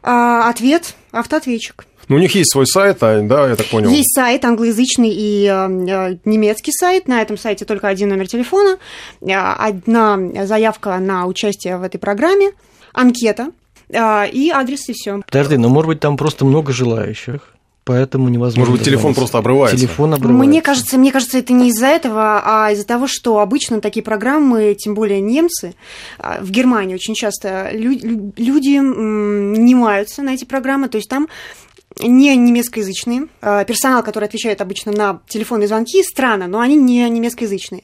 [0.03, 1.87] а, ответ, автоответчик.
[2.09, 3.91] Ну, у них есть свой сайт, а, да, я так понял.
[3.91, 7.07] Есть сайт, англоязычный и э, немецкий сайт.
[7.07, 8.79] На этом сайте только один номер телефона,
[9.21, 12.51] одна заявка на участие в этой программе,
[12.93, 13.53] анкета
[13.89, 15.21] и адрес, и все.
[15.25, 17.55] Подожди, но, может быть, там просто много желающих?
[17.85, 18.71] Поэтому невозможно.
[18.71, 19.77] Может быть, телефон просто обрывается.
[19.77, 20.49] Телефон обрывается.
[20.49, 24.75] Мне кажется, мне кажется, это не из-за этого, а из-за того, что обычно такие программы,
[24.79, 25.75] тем более немцы,
[26.19, 31.29] а, в Германии очень часто люди нанимаются на эти программы, то есть там
[31.99, 33.27] не немецкоязычные.
[33.43, 37.83] А, персонал, который отвечает обычно на телефонные звонки, странно, но они не немецкоязычные.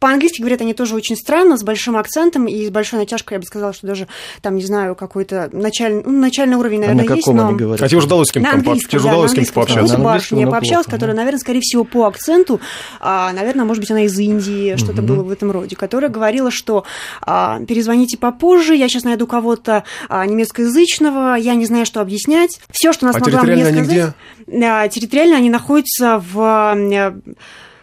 [0.00, 3.46] По-английски говорят они тоже очень странно, с большим акцентом и с большой натяжкой, я бы
[3.46, 4.08] сказала, что даже,
[4.42, 7.48] там, не знаю, какой-то начальный, ну, начальный уровень, наверное, а на есть, но...
[7.48, 7.82] Они говорят?
[7.82, 9.98] А тебе уже удалось с кем-то, кем-то пообщаться?
[9.98, 12.60] На барышня я пообщалась, которая, наверное, скорее всего, по акценту,
[13.00, 16.84] а, наверное, может быть, она из Индии, что-то было в этом роде, которая говорила, что
[17.22, 22.60] а, перезвоните попозже, я сейчас найду кого-то а, немецкоязычного, я не знаю, что объяснять.
[22.70, 23.12] Все, что она
[23.52, 24.14] а смогла мне сказать...
[24.46, 24.88] Где?
[24.90, 27.14] Территориально они находятся в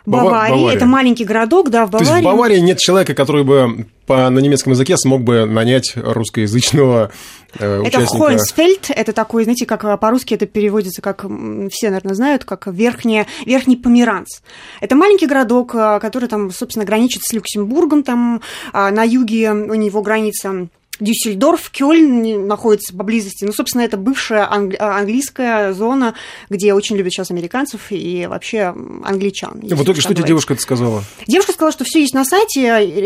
[0.05, 0.51] Баварии.
[0.51, 0.75] Бавария.
[0.75, 2.07] Это маленький городок, да, в Баварии.
[2.07, 5.93] То есть в Баварии нет человека, который бы по, на немецком языке смог бы нанять
[5.95, 7.11] русскоязычного
[7.59, 8.25] э, это участника.
[8.25, 11.25] Хойнсфельд, это такой, знаете, как э, по-русски это переводится, как
[11.71, 14.41] все, наверное, знают, как верхний, верхний Померанц.
[14.79, 18.41] Это маленький городок, э, который там, собственно, граничит с Люксембургом, там
[18.73, 20.67] а, на юге у него граница
[20.99, 23.43] Дюссельдорф, Кёльн находится поблизости.
[23.43, 26.13] Ну, собственно, это бывшая англи- английская зона,
[26.49, 28.73] где очень любят сейчас американцев и вообще
[29.03, 29.59] англичан.
[29.59, 31.03] И в итоге что тебе девушка это сказала?
[31.27, 32.61] Девушка сказала, что все есть на сайте.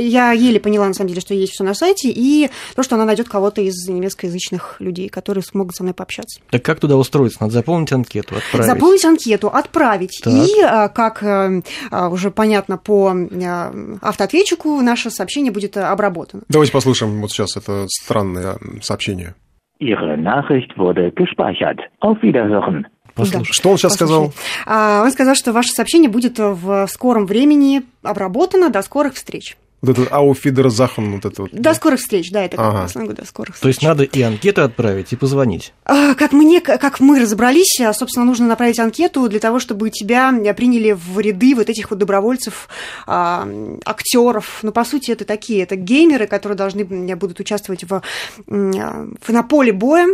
[0.10, 3.06] Я еле поняла, на самом деле, что есть все на сайте, и то, что она
[3.06, 6.40] найдет кого-то из немецкоязычных людей, которые смогут со мной пообщаться.
[6.50, 7.38] Так как туда устроиться?
[7.42, 8.68] Надо заполнить анкету, отправить.
[8.68, 10.22] Заполнить анкету, отправить.
[10.24, 10.34] Так.
[10.34, 16.44] И, а, как э, а, уже понятно по э, автоответчику, наше сообщение будет обработано.
[16.50, 19.36] Давайте послушаем вот сейчас это странное сообщение.
[19.80, 21.80] Ihre Nachricht wurde gespeichert.
[22.00, 22.88] Auf Wiederhören.
[23.14, 23.54] Послушай, да.
[23.54, 24.32] Что он сейчас Послушай.
[24.32, 24.34] сказал?
[24.66, 28.70] А, он сказал, что ваше сообщение будет в скором времени обработано.
[28.70, 29.58] До скорых встреч.
[29.86, 31.52] Вот этот ауфидерзахан, вот это вот.
[31.52, 32.88] До скорых встреч, да, это ага.
[32.92, 33.62] как до скорых встреч.
[33.62, 35.74] То есть надо и анкету отправить, и позвонить.
[35.86, 40.32] А, как, мне, как мы разобрались, а, собственно, нужно направить анкету для того, чтобы тебя
[40.56, 42.68] приняли в ряды вот этих вот добровольцев,
[43.08, 43.48] а,
[43.86, 44.60] актеров.
[44.62, 46.84] Ну, по сути, это такие, это геймеры, которые должны
[47.16, 48.02] будут участвовать в,
[48.48, 50.08] в на поле боя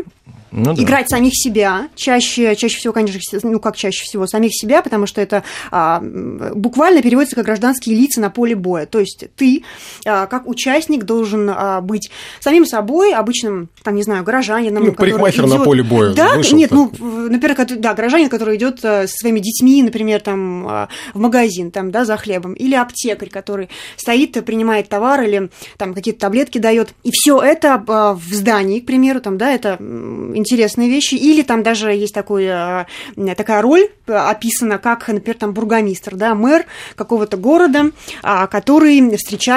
[0.51, 0.83] ну, да.
[0.83, 5.21] играть самих себя, чаще, чаще всего, конечно, ну как чаще всего, самих себя, потому что
[5.21, 8.85] это а, буквально переводится как гражданские лица на поле боя.
[8.85, 9.60] То есть ты,
[10.05, 14.83] а, как участник, должен а, быть самим собой, обычным, там, не знаю, горожанином.
[14.83, 15.59] Ну, парикмахер идёт...
[15.59, 16.13] на поле боя.
[16.13, 16.77] Да, вышел, нет, так.
[16.99, 20.63] ну, например, да, горожанин, который идет со своими детьми, например, там,
[21.13, 26.19] в магазин, там, да, за хлебом, или аптекарь, который стоит, принимает товар или там какие-то
[26.19, 26.93] таблетки дает.
[27.03, 31.15] И все это в здании, к примеру, там, да, это интересные вещи.
[31.15, 32.47] Или там даже есть такой,
[33.35, 37.91] такая роль описана, как, например, там бургомистр, да, мэр какого-то города,
[38.23, 39.50] а, который встречает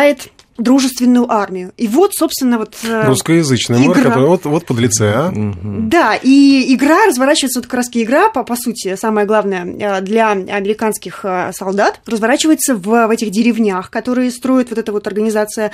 [0.57, 1.73] дружественную армию.
[1.77, 2.77] И вот, собственно, вот...
[2.85, 3.95] Э, Русскоязычный игра...
[3.95, 5.33] который вот, вот подлеце, а?
[5.35, 10.31] Да, и игра разворачивается, вот как раз игра, по, по сути, самое главное э, для
[10.31, 15.73] американских э, солдат, разворачивается в, в этих деревнях, которые строит вот эта вот организация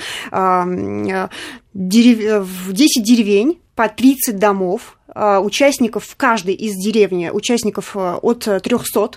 [1.73, 2.45] дерев...
[2.45, 9.11] в 10 деревень, по 30 домов, участников в каждой из деревни, участников от 300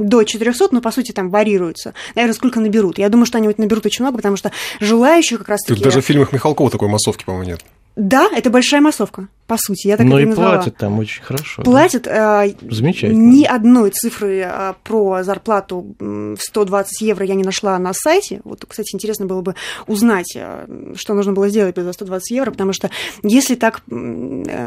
[0.00, 1.94] до 400, но по сути там варьируются.
[2.14, 2.98] Наверное, сколько наберут.
[2.98, 5.82] Я думаю, что они наберут очень много, потому что желающих как раз таки...
[5.82, 7.64] Даже в фильмах Михалкова такой массовки, по-моему, нет.
[8.00, 10.54] Да, это большая массовка, по сути, я так Но и назвала.
[10.54, 11.62] платят там очень хорошо.
[11.62, 13.30] Платят э, Замечательно.
[13.30, 18.40] ни одной цифры э, про зарплату в 120 евро я не нашла на сайте.
[18.44, 19.54] Вот, кстати, интересно было бы
[19.86, 22.88] узнать, э, что нужно было сделать за 120 евро, потому что
[23.22, 23.92] если так, э,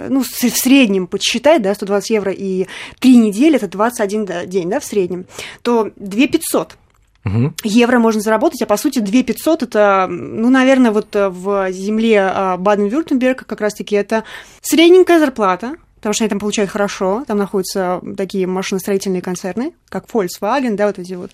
[0.10, 2.68] ну, в среднем подсчитать, да, 120 евро и
[3.00, 5.26] 3 недели, это 21 день, да, в среднем,
[5.64, 6.78] то 2 500
[7.26, 7.54] Угу.
[7.64, 12.22] Евро можно заработать, а по сути 2 500 это, ну, наверное, вот э, в земле
[12.22, 14.26] а, Баден-Вюртемберга как раз-таки это
[14.62, 20.76] средненькая зарплата, потому что они там получают хорошо, там находятся такие машиностроительные концерны, как Volkswagen,
[20.76, 21.32] да, вот эти вот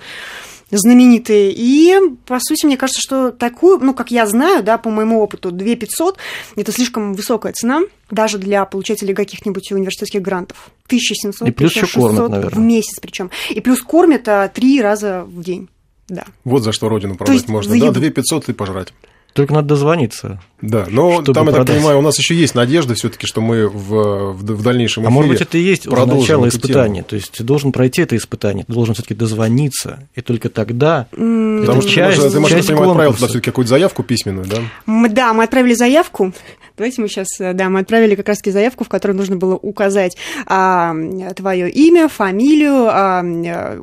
[0.70, 1.52] знаменитые.
[1.56, 1.96] И,
[2.28, 5.76] по сути, мне кажется, что такую, ну, как я знаю, да, по моему опыту, 2
[5.76, 6.18] 500–
[6.56, 10.70] это слишком высокая цена даже для получателей каких-нибудь университетских грантов.
[10.86, 13.32] 1700, и плюс еще кормят, в месяц причем.
[13.50, 15.70] И плюс кормят а, три раза в день.
[16.10, 16.26] Да.
[16.44, 17.80] Вот за что родину продать можно.
[17.80, 18.94] Да, 2 500 и пожрать.
[19.34, 20.42] Только надо дозвониться.
[20.62, 24.34] Да, но там, я так понимаю, у нас еще есть надежда все-таки, что мы в,
[24.34, 27.04] в, в дальнейшем эфире А может быть, это и есть начало испытания.
[27.04, 31.62] То есть ты должен пройти это испытание, ты должен все-таки дозвониться, и только тогда mm.
[31.62, 34.58] Потому что часть, ты, можешь, часть отправил туда все-таки какую-то заявку письменную, да?
[34.86, 36.34] Мы, да, мы отправили заявку.
[36.78, 40.16] Давайте мы сейчас, э, да, мы отправили как раз-таки заявку, в которой нужно было указать
[40.46, 40.96] а,
[41.36, 43.82] твое имя, фамилию, а, э,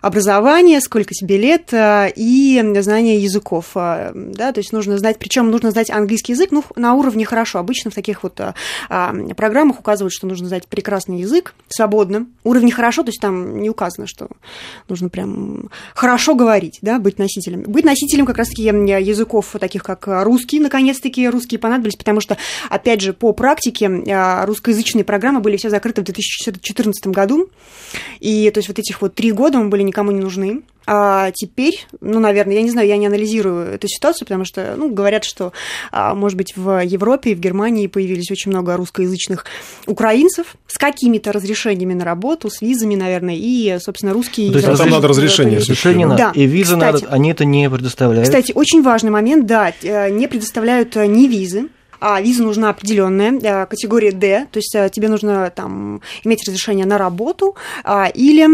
[0.00, 5.50] образование, сколько тебе лет а, и знание языков, а, да, то есть нужно знать, причем
[5.50, 7.58] нужно знать английский язык, ну, на уровне хорошо.
[7.58, 8.40] Обычно в таких вот
[8.88, 12.26] а, программах указывают, что нужно знать прекрасный язык, свободно.
[12.44, 14.28] Уровень хорошо, то есть там не указано, что
[14.88, 17.62] нужно прям хорошо говорить, да, быть носителем.
[17.62, 22.36] Быть носителем как раз-таки языков таких, как русский, наконец-таки русские понадобились, потому что что,
[22.68, 27.50] опять же, по практике а, русскоязычные программы были все закрыты в 2014 году,
[28.20, 30.62] и то есть вот этих вот три года мы были никому не нужны.
[30.86, 34.92] А теперь, ну, наверное, я не знаю, я не анализирую эту ситуацию, потому что, ну,
[34.92, 35.52] говорят, что,
[35.92, 39.44] а, может быть, в Европе и в Германии появились очень много русскоязычных
[39.86, 44.50] украинцев с какими-то разрешениями на работу, с визами, наверное, и, собственно, русские...
[44.52, 45.58] То есть там надо разрешение.
[45.58, 46.40] Разрешение надо, да.
[46.40, 48.28] и визы кстати, надо, они это не предоставляют.
[48.28, 51.68] Кстати, очень важный момент, да, э, не предоставляют э, ни визы,
[52.00, 56.98] а виза нужна определенная, э, категория D, то есть тебе нужно там иметь разрешение на
[56.98, 58.46] работу а, или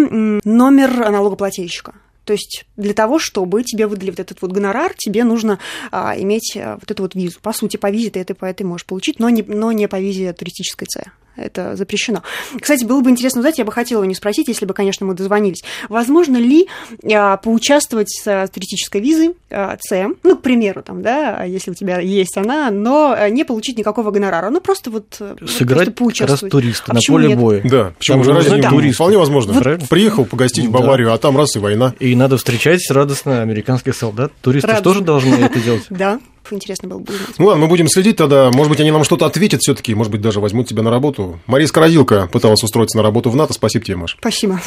[0.44, 1.94] номер налогоплательщика.
[2.26, 5.60] То есть для того, чтобы тебе выдали вот этот вот гонорар, тебе нужно
[5.92, 7.38] а, иметь э, вот эту вот визу.
[7.40, 10.00] По сути, по визе ты это, по этой можешь получить, но не, но не по
[10.00, 12.22] визе туристической С это запрещено.
[12.60, 15.62] Кстати, было бы интересно узнать, я бы хотела не спросить, если бы, конечно, мы дозвонились,
[15.88, 16.68] возможно ли
[17.12, 22.00] а, поучаствовать с туристической визой а, С, ну, к примеру, там, да, если у тебя
[22.00, 25.06] есть она, но а, не получить никакого гонорара, ну, просто вот
[25.46, 26.40] Сыграть просто поучаствовать.
[26.40, 27.38] как раз туриста а на поле нет?
[27.38, 27.62] боя.
[27.64, 28.70] Да, почему же разве да.
[28.70, 28.96] турист?
[28.96, 29.52] Вполне возможно.
[29.52, 29.88] Вот.
[29.88, 31.14] Приехал погостить в Баварию, да.
[31.14, 31.94] а там раз и война.
[31.98, 34.32] И надо встречать радостно американских солдат.
[34.40, 34.92] Туристы Радостно.
[34.92, 35.84] тоже должны это делать.
[35.96, 36.20] Да,
[36.52, 37.38] интересно было бы узнать.
[37.38, 38.50] Ну ладно, мы будем следить тогда.
[38.52, 41.40] Может быть, они нам что-то ответят все таки может быть, даже возьмут тебя на работу.
[41.46, 43.52] Мария Скородилка пыталась устроиться на работу в НАТО.
[43.52, 44.16] Спасибо тебе, Маш.
[44.20, 44.60] Спасибо.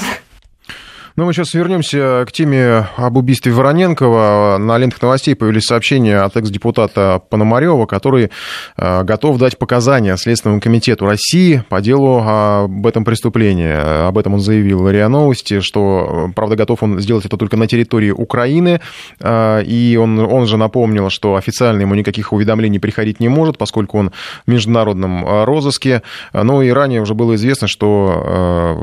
[1.19, 4.55] Ну, мы сейчас вернемся к теме об убийстве Вороненкова.
[4.57, 8.31] На лентах новостей появились сообщения от экс-депутата Пономарева, который
[8.77, 14.07] э, готов дать показания Следственному комитету России по делу об этом преступлении.
[14.07, 18.11] Об этом он заявил РИА Новости, что, правда, готов он сделать это только на территории
[18.11, 18.79] Украины.
[19.19, 23.97] Э, и он, он же напомнил, что официально ему никаких уведомлений приходить не может, поскольку
[23.97, 24.11] он
[24.47, 26.01] в международном э, розыске.
[26.31, 28.79] Ну и ранее уже было известно, что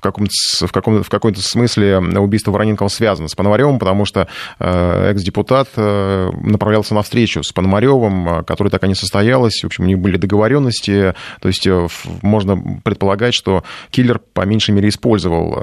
[0.00, 0.32] в, каком-то,
[0.66, 4.28] в, каком, в каком-то смысле убийство Вороненкова связано с Пономаревым, потому что
[4.58, 9.60] экс-депутат направлялся на встречу с Пономаревым, которая так и не состоялась.
[9.62, 11.14] В общем, у них были договоренности.
[11.42, 11.68] То есть
[12.22, 15.58] можно предполагать, что киллер по меньшей мере использовал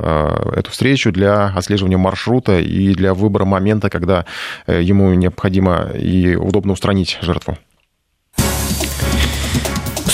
[0.51, 4.25] эту встречу для отслеживания маршрута и для выбора момента, когда
[4.67, 7.57] ему необходимо и удобно устранить жертву.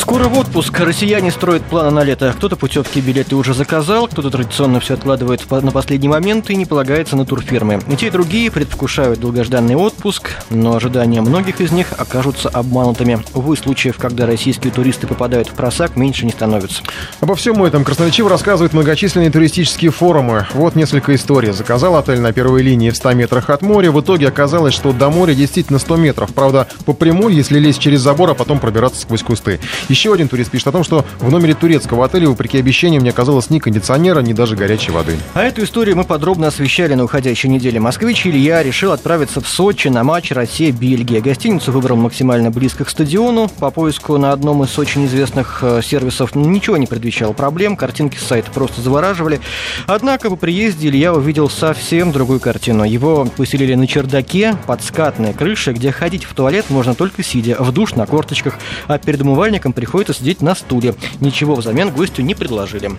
[0.03, 0.77] Скоро в отпуск.
[0.81, 2.33] Россияне строят планы на лето.
[2.35, 6.65] Кто-то путевки и билеты уже заказал, кто-то традиционно все откладывает на последний момент и не
[6.65, 7.79] полагается на турфирмы.
[7.87, 13.23] И те, и другие предвкушают долгожданный отпуск, но ожидания многих из них окажутся обманутыми.
[13.33, 16.83] Увы, случаев, когда российские туристы попадают в просак, меньше не становится.
[17.21, 20.47] Обо всем этом красноречиво рассказывают многочисленные туристические форумы.
[20.53, 21.53] Вот несколько историй.
[21.53, 23.89] Заказал отель на первой линии в 100 метрах от моря.
[23.89, 26.33] В итоге оказалось, что до моря действительно 100 метров.
[26.33, 29.61] Правда, по прямой, если лезть через забор, а потом пробираться сквозь кусты.
[29.93, 33.51] Еще один турист пишет о том, что в номере турецкого отеля, вопреки обещаниям, не оказалось
[33.51, 35.19] ни кондиционера, ни даже горячей воды.
[35.35, 37.79] А эту историю мы подробно освещали на уходящей неделе.
[37.79, 41.21] Москвич Илья решил отправиться в Сочи на матч Россия-Бельгия.
[41.21, 43.47] Гостиницу выбрал максимально близко к стадиону.
[43.59, 47.77] По поиску на одном из очень известных э, сервисов ничего не предвещало проблем.
[47.77, 49.41] Картинки с сайта просто завораживали.
[49.85, 52.83] Однако по приезде Илья увидел совсем другую картину.
[52.83, 57.71] Его поселили на чердаке под скатной крышей, где ходить в туалет можно только сидя, в
[57.71, 58.55] душ на корточках,
[58.87, 60.95] а перед умывальником приходится сидеть на стуле.
[61.19, 62.89] Ничего взамен гостю не предложили.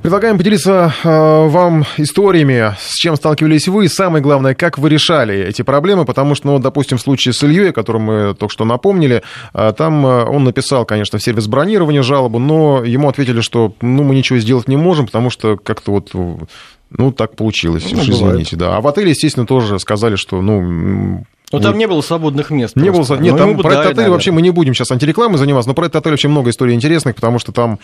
[0.00, 1.08] Предлагаем поделиться э,
[1.48, 6.34] вам историями, с чем сталкивались вы, и самое главное, как вы решали эти проблемы, потому
[6.34, 10.06] что, ну, допустим, в случае с Ильей, о котором мы только что напомнили, э, там
[10.06, 14.38] э, он написал, конечно, в сервис бронирования жалобу, но ему ответили, что, ну, мы ничего
[14.38, 16.12] сделать не можем, потому что как-то вот
[16.90, 18.54] ну, так получилось, ну, извините, бывает.
[18.56, 18.76] да.
[18.76, 21.24] А в отеле, естественно, тоже сказали, что, ну,
[21.54, 22.76] но ну, там не было свободных мест.
[22.76, 23.14] Не просто.
[23.14, 25.74] было, нет, ну, там про этот отель вообще мы не будем сейчас антирекламой заниматься, но
[25.74, 27.78] про этот отель вообще много историй интересных, потому что там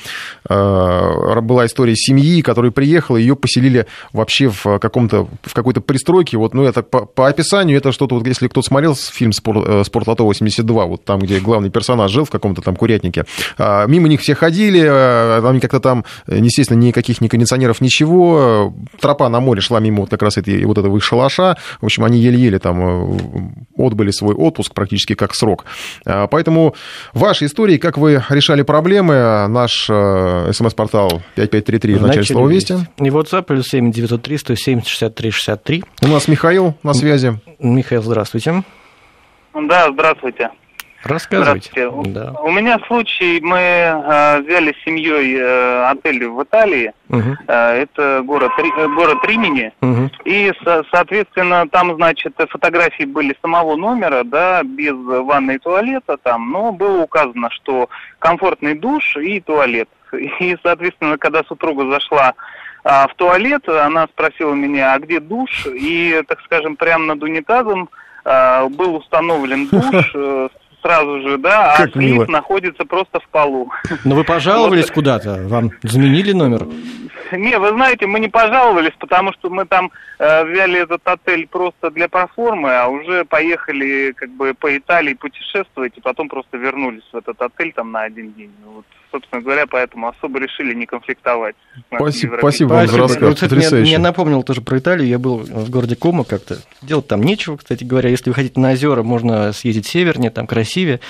[0.49, 6.37] э, была история семьи, которая приехала, ее поселили вообще в каком-то в какой-то пристройке.
[6.37, 9.85] Вот, ну это по, по описанию это что-то вот, если кто-то смотрел фильм Спорт, э,
[9.85, 13.25] Спорт Лото 82, вот там, где главный персонаж жил в каком-то там курятнике,
[13.59, 19.29] э, мимо них все ходили, э, там как-то там, естественно, никаких ни кондиционеров, ничего, тропа
[19.29, 22.19] на море шла мимо вот как раз этой вот этого их шалаша, в общем, они
[22.19, 23.19] еле-еле там э,
[23.77, 25.65] отбыли свой отпуск практически как срок.
[26.07, 26.75] А, поэтому
[27.13, 32.75] ваши истории, как вы решали проблемы, наш э, смс-портал 5533 в начале слова «Вести».
[32.99, 35.85] И WhatsApp плюс 7 903 170 63 63.
[36.03, 37.39] У нас Михаил на связи.
[37.59, 38.63] Михаил, здравствуйте.
[39.55, 40.51] Да, здравствуйте.
[41.05, 41.91] Рассказывайте.
[42.05, 42.33] Да.
[42.43, 47.37] У меня случай, мы э, взяли с семьей э, отель в Италии, угу.
[47.47, 50.11] э, это город, э, город Римини, угу.
[50.25, 56.51] и, со, соответственно, там, значит, фотографии были самого номера, да, без ванной и туалета там,
[56.51, 57.89] но было указано, что
[58.19, 59.89] комфортный душ и туалет.
[60.13, 62.35] И, соответственно, когда супруга зашла
[62.85, 65.67] а, в туалет, она спросила меня, а где душ?
[65.67, 67.89] И, так скажем, прямо над унитазом
[68.25, 70.49] а, был установлен душ э,
[70.83, 73.71] сразу же, да, а как а слив находится просто в полу.
[74.05, 74.95] Но вы пожаловались вот.
[74.95, 75.43] куда-то?
[75.47, 76.67] Вам изменили номер?
[77.37, 81.91] Не, вы знаете, мы не пожаловались, потому что мы там э, взяли этот отель просто
[81.91, 87.17] для проформы, а уже поехали как бы по Италии путешествовать, и потом просто вернулись в
[87.17, 88.53] этот отель там на один день.
[88.65, 91.57] Ну вот, собственно говоря, поэтому особо решили не конфликтовать.
[91.95, 93.77] Спасибо, спасибо вам за рассказ, потрясающе.
[93.77, 97.57] Мне, мне напомнил тоже про Италию, я был в городе Кома как-то, делать там нечего,
[97.57, 101.01] кстати говоря, если вы хотите на озера, можно съездить севернее, там красивее.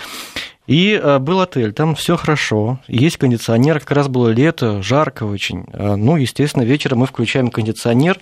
[0.70, 5.64] И э, был отель, там все хорошо, есть кондиционер, как раз было лето, жарко очень.
[5.72, 8.20] Э, ну, естественно, вечером мы включаем кондиционер,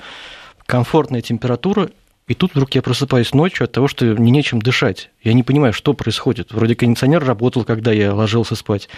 [0.65, 1.91] комфортная температура,
[2.29, 5.11] и тут вдруг я просыпаюсь ночью от того, что мне нечем дышать.
[5.23, 6.53] Я не понимаю, что происходит.
[6.53, 8.91] Вроде кондиционер работал, когда я ложился спать.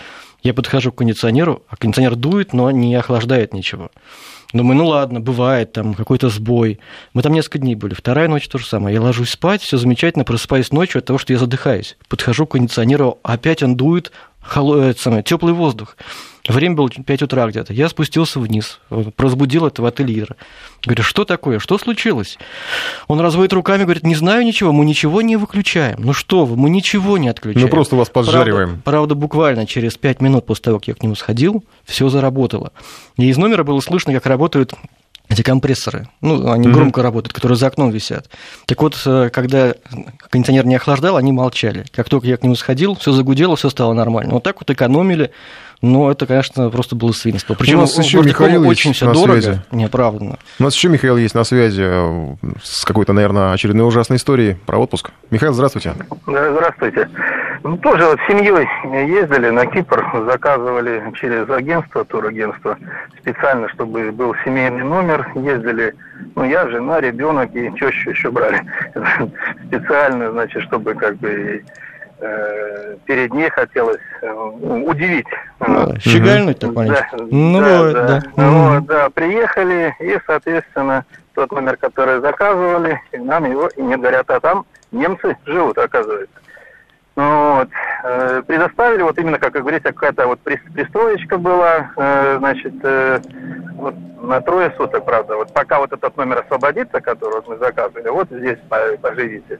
[0.42, 3.90] Я подхожу к кондиционеру, а кондиционер дует, но не охлаждает ничего.
[4.52, 6.80] Думаю, ну ладно, бывает там какой-то сбой.
[7.14, 7.94] Мы там несколько дней были.
[7.94, 8.94] Вторая ночь то же самое.
[8.94, 11.96] Я ложусь спать, все замечательно, просыпаюсь ночью от того, что я задыхаюсь.
[12.08, 14.10] Подхожу к кондиционеру, опять он дует,
[14.42, 15.96] теплый воздух.
[16.48, 17.72] Время было 5 утра где-то.
[17.72, 18.80] Я спустился вниз,
[19.18, 20.36] разбудил этого ательера.
[20.84, 22.38] Говорю, что такое, что случилось?
[23.08, 25.98] Он разводит руками, говорит, не знаю ничего, мы ничего не выключаем.
[26.00, 27.66] Ну что вы, мы ничего не отключаем.
[27.66, 28.68] Мы просто вас поджариваем.
[28.68, 32.72] Правда, правда, буквально через 5 минут после того, как я к нему сходил, все заработало.
[33.16, 34.72] И из номера было слышно, как работают
[35.30, 36.72] эти компрессоры, ну, они mm-hmm.
[36.72, 38.28] громко работают, которые за окном висят.
[38.66, 39.74] Так вот, э, когда
[40.28, 41.84] кондиционер не охлаждал, они молчали.
[41.92, 44.34] Как только я к нему сходил, все загудело, все стало нормально.
[44.34, 45.30] Вот так вот экономили
[45.82, 47.54] Но это, конечно, просто было свинство.
[47.54, 49.62] Причем у нас еще Михаил очень все дорого, связи.
[49.70, 50.38] неоправданно.
[50.58, 54.78] У нас еще Михаил есть на связи э, с какой-то, наверное, очередной ужасной историей про
[54.78, 55.10] отпуск.
[55.30, 55.94] Михаил, здравствуйте.
[56.26, 57.08] Здравствуйте.
[57.62, 58.66] Ну, тоже вот семьей
[59.06, 62.78] ездили на Кипр, заказывали через агентство, турагентство,
[63.20, 65.94] специально, чтобы был семейный номер, ездили,
[66.36, 68.62] ну, я, жена, ребенок и тещу еще брали.
[69.66, 71.62] Специально, значит, чтобы как бы
[73.06, 75.26] перед ней хотелось э, удивить.
[75.66, 77.08] Ну, щегольнуть так маленько.
[77.12, 78.06] Да, ну, да, вот, да.
[78.06, 78.22] да.
[78.36, 81.04] Ну, вот, да, приехали, и, соответственно,
[81.34, 86.36] тот номер, который заказывали, и нам его и не говорят, а там немцы живут, оказывается.
[87.16, 87.68] Ну, вот,
[88.04, 93.20] э, предоставили, вот именно, как говорится, какая-то вот пристроечка была, э, значит, э,
[93.74, 95.36] вот на трое суток, правда.
[95.36, 98.58] Вот пока вот этот номер освободится, который вот мы заказывали, вот здесь
[99.00, 99.58] поживите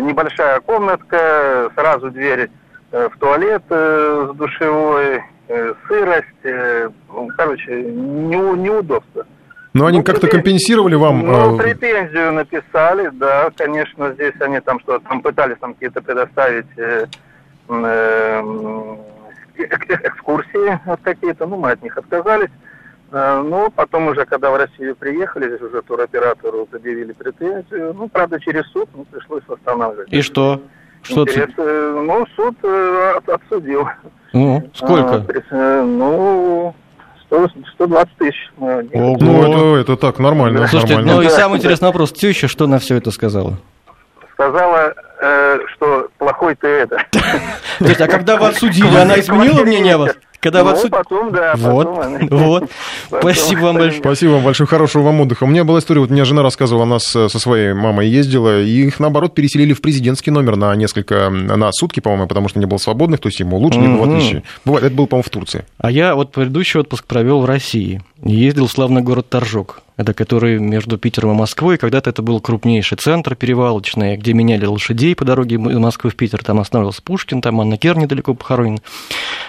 [0.00, 2.50] небольшая комнатка, сразу дверь
[2.92, 9.26] э, в туалет э, с душевой, э, сырость, ну, короче, не, неудобство.
[9.74, 11.26] Но они ну, как-то компенсировали вам?
[11.26, 17.06] Ну, претензию написали, да, конечно, здесь они там что-то там пытались там какие-то предоставить э,
[17.68, 18.42] э,
[19.56, 22.50] экскурсии какие-то, ну, мы от них отказались.
[23.14, 27.94] Э, ну, потом уже, когда в Россию приехали, здесь уже туроператору предъявили претензию.
[27.94, 30.12] Ну, правда, через суд ну, пришлось восстанавливать.
[30.12, 30.60] И что?
[31.02, 33.88] Что Интерес, э, ну, суд э, отсудил.
[34.32, 35.24] Ну, сколько?
[35.52, 36.74] А, ну,
[37.26, 38.52] 100, 120 тысяч.
[38.58, 39.16] Ого.
[39.20, 40.66] Ну, это, это так, нормально.
[40.66, 41.20] Слушайте, нормально.
[41.20, 42.12] ну и самый интересный вопрос.
[42.12, 43.58] Теща что на все это сказала?
[44.32, 46.98] Сказала, э, что плохой ты это.
[47.12, 50.16] То есть, а когда вас судили, она изменила мнение о вас?
[50.44, 52.28] Когда ну, в потом, да, вот, потом.
[52.30, 52.70] Вот.
[53.06, 54.00] Спасибо вам большое.
[54.02, 55.44] Спасибо вам большое, хорошего вам отдыха.
[55.44, 58.88] У меня была история, вот у меня жена рассказывала, она со своей мамой ездила, и
[58.88, 62.76] их, наоборот, переселили в президентский номер на несколько, на сутки, по-моему, потому что не было
[62.76, 64.42] свободных, то есть ему лучше, не было отличий.
[64.66, 65.64] Бывает, это было, по-моему, в Турции.
[65.78, 68.02] А я вот предыдущий отпуск провел в России.
[68.22, 69.80] Ездил в славный город Торжок.
[69.96, 71.78] Это который между Питером и Москвой.
[71.78, 76.42] Когда-то это был крупнейший центр перевалочный, где меняли лошадей по дороге из Москвы в Питер.
[76.42, 78.80] Там останавливался Пушкин, там Анна Кер недалеко похоронен.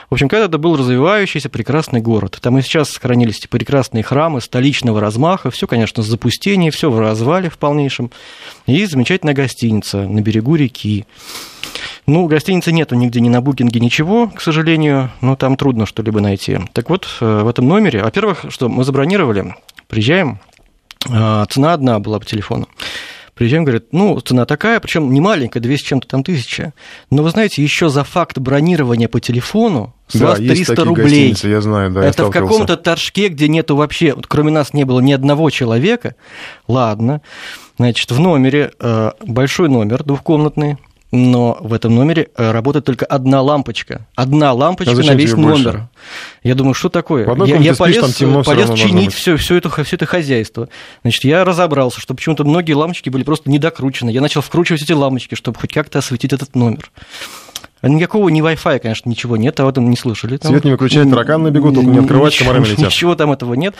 [0.10, 2.38] В общем, когда-то был развивающийся прекрасный город.
[2.42, 5.50] Там и сейчас сохранились эти прекрасные храмы столичного размаха.
[5.50, 8.12] Все, конечно, с запустением, все в развале в полнейшем.
[8.68, 11.06] И замечательная гостиница на берегу реки.
[12.06, 16.60] Ну, гостиницы нету нигде, ни на букинге, ничего, к сожалению, но там трудно что-либо найти.
[16.74, 19.56] Так вот, э, в этом номере, во-первых, что мы забронировали,
[19.88, 20.40] приезжаем,
[21.10, 22.68] э, цена одна была по телефону.
[23.36, 26.74] Приезжаем, говорят, ну, цена такая, причем не маленькая, 200 чем-то там тысяча.
[27.12, 31.36] Но вы знаете, еще за факт бронирования по телефону с да, вас 300 рублей.
[31.44, 35.12] Я знаю, да, Это в каком-то торжке, где нету вообще, кроме нас не было ни
[35.12, 36.16] одного человека.
[36.70, 37.22] Ладно.
[37.78, 40.78] Значит, в номере, э, большой номер двухкомнатный,
[41.12, 44.08] но в этом номере э, работает только одна лампочка.
[44.16, 45.72] Одна лампочка а на весь номер.
[45.72, 45.88] Больше?
[46.44, 47.26] Я думаю, что такое?
[47.46, 50.70] Я, я полез, спишь, темно, полез чинить все, все, это, все это хозяйство.
[51.04, 54.10] Значит, я разобрался, что почему-то многие лампочки были просто недокручены.
[54.10, 56.92] Я начал вкручивать эти лампочки, чтобы хоть как-то осветить этот номер.
[57.86, 60.38] А никакого ни Wi-Fi, конечно, ничего нет, об этом не слышали.
[60.38, 60.52] Там...
[60.52, 62.88] Свет не выключать, тараканы бегут, только не открывать, комарами летят.
[62.88, 63.76] Ничего там этого нет.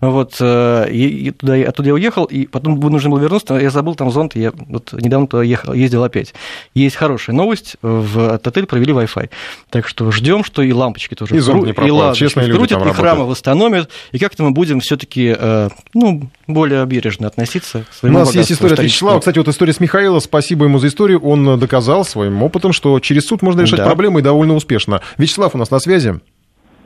[0.00, 3.96] Вот, э, и, и туда, оттуда я уехал, и потом нужно было вернуться, я забыл
[3.96, 6.32] там зонт, я вот недавно туда ехал, ездил опять.
[6.72, 9.28] Есть хорошая новость, в отель провели Wi-Fi.
[9.68, 11.36] Так что ждем, что и лампочки тоже.
[11.36, 14.80] И зонт не пропал, и честные люди крутят, и храмы восстановят, и как-то мы будем
[14.80, 19.18] все таки э, ну, более бережно относиться к своему У нас есть история от Вячеслава.
[19.18, 21.20] Кстати, вот история с Михаила, спасибо ему за историю.
[21.20, 23.86] Он доказал своим опытом, что через суд можно решать да.
[23.86, 25.00] проблемы и довольно успешно.
[25.18, 26.20] Вячеслав у нас на связи.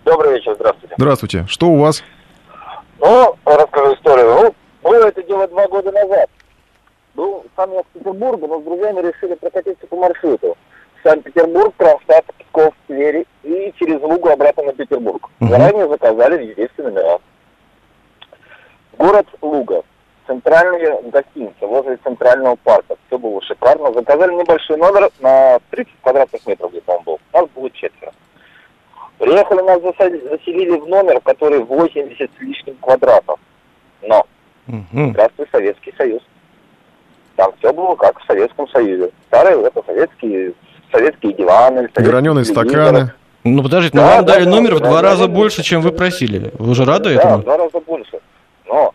[0.04, 0.94] Добрый вечер, здравствуйте.
[0.96, 1.46] Здравствуйте.
[1.48, 2.02] Что у вас?
[3.00, 4.26] Ну, расскажу историю.
[4.26, 6.28] Ну, было это дело два года назад.
[7.14, 10.56] Был сам я в Петербурге, но с друзьями решили прокатиться по маршруту.
[11.02, 15.28] Санкт-Петербург, Кронштадт, Псков, Твери и через Лугу обратно на Петербург.
[15.40, 15.50] Угу.
[15.50, 17.18] Заранее заказали везде номера.
[18.98, 19.82] Город Луга.
[20.26, 22.96] Центральная гостиница возле Центрального парка.
[23.06, 23.92] Все было шикарно.
[23.92, 27.20] Заказали небольшой номер на 30 квадратных метров, где он был.
[27.32, 28.12] Нас было четверо.
[29.18, 33.38] Приехали, нас заселили в номер, который 80 с лишним квадратов.
[34.02, 34.26] Но,
[34.66, 35.10] угу.
[35.10, 36.22] здравствуй, Советский Союз.
[37.36, 39.10] Там все было как в Советском Союзе.
[39.26, 40.52] Старые, это советские,
[40.92, 41.88] советские диваны.
[41.94, 43.12] Граненые стаканы.
[43.44, 45.32] Ну, подождите, да, но вам да, дали да, номер да, в два да, раза да,
[45.32, 46.50] больше, чем вы просили.
[46.58, 47.36] Вы же рады да, этому?
[47.36, 48.20] Да, в два раза больше.
[48.66, 48.94] Но,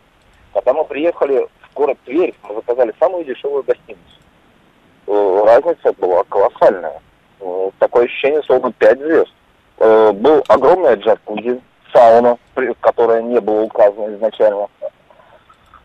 [0.59, 4.01] когда мы приехали в город Тверь, мы заказали самую дешевую гостиницу.
[5.07, 7.01] Э, разница была колоссальная.
[7.39, 9.33] Э, такое ощущение, словно 5 звезд.
[9.77, 11.61] Э, был огромный джакузи,
[11.93, 12.37] сауна,
[12.81, 14.67] которая не была указана изначально.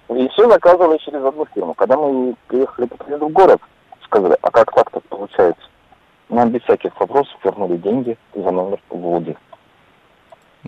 [0.09, 1.75] И все заказывали через одну фирму.
[1.75, 3.61] Когда мы приехали в город,
[4.05, 5.63] сказали, а как так-то получается?
[6.29, 9.37] Нам без всяких вопросов вернули деньги за номер в Луге.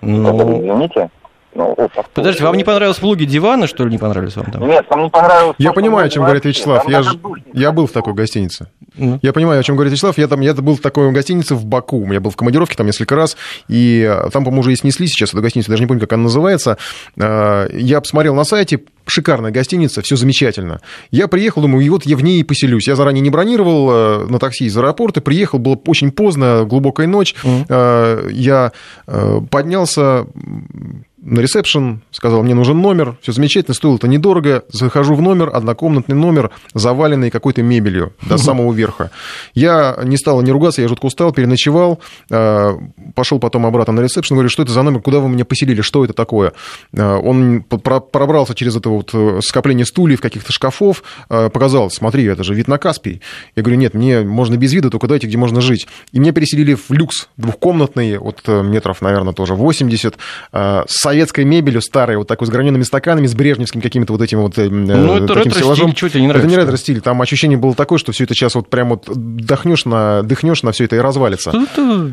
[0.00, 0.34] Ну...
[0.34, 1.10] Это, извините.
[1.56, 1.74] Ну,
[2.12, 4.68] Подождите, вам не понравились плуги дивана, что ли, не понравились вам там?
[4.68, 5.56] Нет, вам не понравилось.
[5.58, 6.88] Я понимаю, о чем говорит Вячеслав.
[6.88, 7.18] Я, же,
[7.54, 8.68] я был в такой гостинице.
[8.96, 9.18] Ну.
[9.22, 10.18] Я понимаю, о чем говорит Вячеслав.
[10.18, 12.06] Я там я был в такой гостинице в Баку.
[12.12, 13.36] Я был в командировке там несколько раз,
[13.68, 16.24] и э, там, по-моему, уже и снесли сейчас эту гостиницу, даже не помню, как она
[16.24, 16.76] называется.
[17.16, 20.80] Э, я посмотрел на сайте, шикарная гостиница, все замечательно.
[21.10, 22.88] Я приехал, думаю, и вот я в ней и поселюсь.
[22.88, 27.34] Я заранее не бронировал э, на такси из аэропорта, приехал, было очень поздно, глубокая ночь.
[27.42, 28.32] Mm.
[28.32, 28.72] Я
[29.06, 30.26] поднялся
[31.26, 36.14] на ресепшн, сказал, мне нужен номер, все замечательно, стоило это недорого, захожу в номер, однокомнатный
[36.14, 39.10] номер, заваленный какой-то мебелью до самого верха.
[39.52, 41.98] Я не стал не ругаться, я жутко устал, переночевал,
[42.30, 42.70] э,
[43.16, 46.04] пошел потом обратно на ресепшн, говорю, что это за номер, куда вы меня поселили, что
[46.04, 46.52] это такое?
[46.92, 52.54] Э, он пробрался через это вот э, скопление стульев, каких-то шкафов, показал, смотри, это же
[52.54, 53.20] вид на Каспий.
[53.56, 55.88] Я говорю, нет, мне можно без вида, только дайте, где можно жить.
[56.12, 60.16] И меня переселили в люкс, двухкомнатный, от метров, наверное, тоже 80,
[60.52, 64.58] с советской мебелью старой, вот такой с гранеными стаканами, с брежневским каким-то вот этим вот
[64.58, 65.96] э, ну, это таким стеллажом.
[65.96, 66.46] Стиль, тебе не нравится?
[66.46, 69.86] Это не ретро-стиль, там ощущение было такое, что все это сейчас вот прям вот дохнешь
[69.86, 71.52] на, дыхнешь на все это и развалится.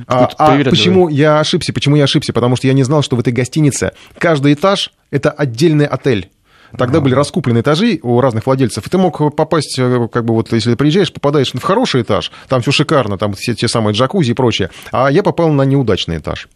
[0.08, 1.74] А, а почему я ошибся?
[1.74, 2.32] Почему я ошибся?
[2.32, 6.30] Потому что я не знал, что в этой гостинице каждый этаж– это отдельный отель.
[6.78, 10.51] Тогда были раскуплены этажи у разных владельцев, и ты мог попасть, э, как бы вот,
[10.54, 14.34] если приезжаешь, попадаешь в хороший этаж, там все шикарно, там все те самые джакузи и
[14.34, 16.47] прочее, а я попал на неудачный этаж.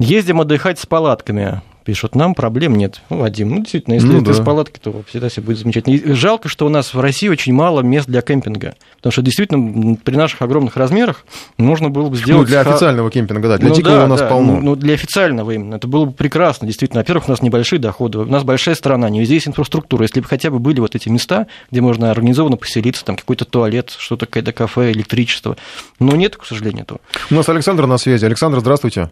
[0.00, 1.60] Ездим отдыхать с палатками.
[1.84, 3.02] Пишут, нам проблем нет.
[3.10, 4.32] Ну, Вадим, ну, действительно, если ну, это да.
[4.34, 5.94] с палаткой, то всегда все будет замечательно.
[5.94, 8.74] И жалко, что у нас в России очень мало мест для кемпинга.
[8.96, 11.26] Потому что действительно при наших огромных размерах
[11.58, 12.42] можно было бы ну, сделать...
[12.42, 13.58] Ну, для официального кемпинга, да.
[13.58, 14.28] Для ну, дикого да, у нас да.
[14.28, 14.60] полно.
[14.60, 15.74] Ну, для официального именно.
[15.74, 17.00] Это было бы прекрасно, действительно.
[17.00, 18.20] Во-первых, у нас небольшие доходы.
[18.20, 20.04] У нас большая страна, не везде есть инфраструктура.
[20.04, 23.94] Если бы хотя бы были вот эти места, где можно организованно поселиться, там какой-то туалет,
[23.98, 25.58] что-то, какое-то кафе, электричество.
[25.98, 27.00] Но нет, к сожалению, этого.
[27.30, 28.24] У нас Александр на связи.
[28.24, 29.10] Александр, здравствуйте.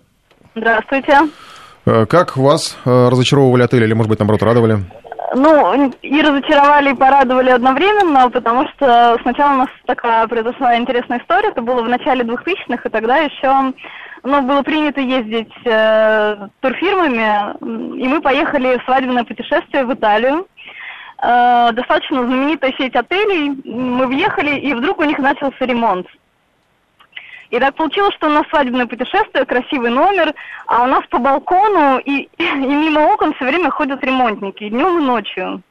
[0.59, 1.19] Здравствуйте.
[1.87, 4.79] Э, как вас э, разочаровывали отели или, может быть, наоборот, радовали?
[5.35, 11.51] Ну, и разочаровали, и порадовали одновременно, потому что сначала у нас такая произошла интересная история,
[11.51, 13.73] это было в начале 2000-х, и тогда еще
[14.25, 20.47] ну, было принято ездить э, турфирмами, и мы поехали в свадебное путешествие в Италию.
[21.23, 26.07] Э, достаточно знаменитая сеть отелей, мы въехали, и вдруг у них начался ремонт.
[27.51, 30.35] И так получилось, что у нас свадебное путешествие, красивый номер,
[30.67, 35.03] а у нас по балкону и, и мимо окон все время ходят ремонтники, днем и
[35.03, 35.63] ночью.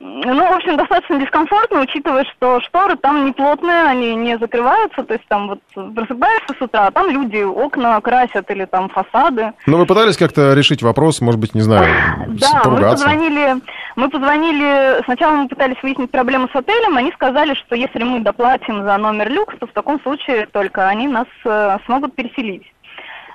[0.00, 5.14] Ну, в общем, достаточно дискомфортно, учитывая, что шторы там не плотные, они не закрываются, то
[5.14, 9.52] есть там вот просыпаешься с утра, а там люди окна красят или там фасады.
[9.66, 11.88] Но вы пытались как-то решить вопрос, может быть, не знаю,
[12.28, 13.56] Да, мы позвонили,
[13.96, 18.84] мы позвонили, сначала мы пытались выяснить проблему с отелем, они сказали, что если мы доплатим
[18.84, 22.72] за номер люкс, то в таком случае только они нас э, смогут переселить.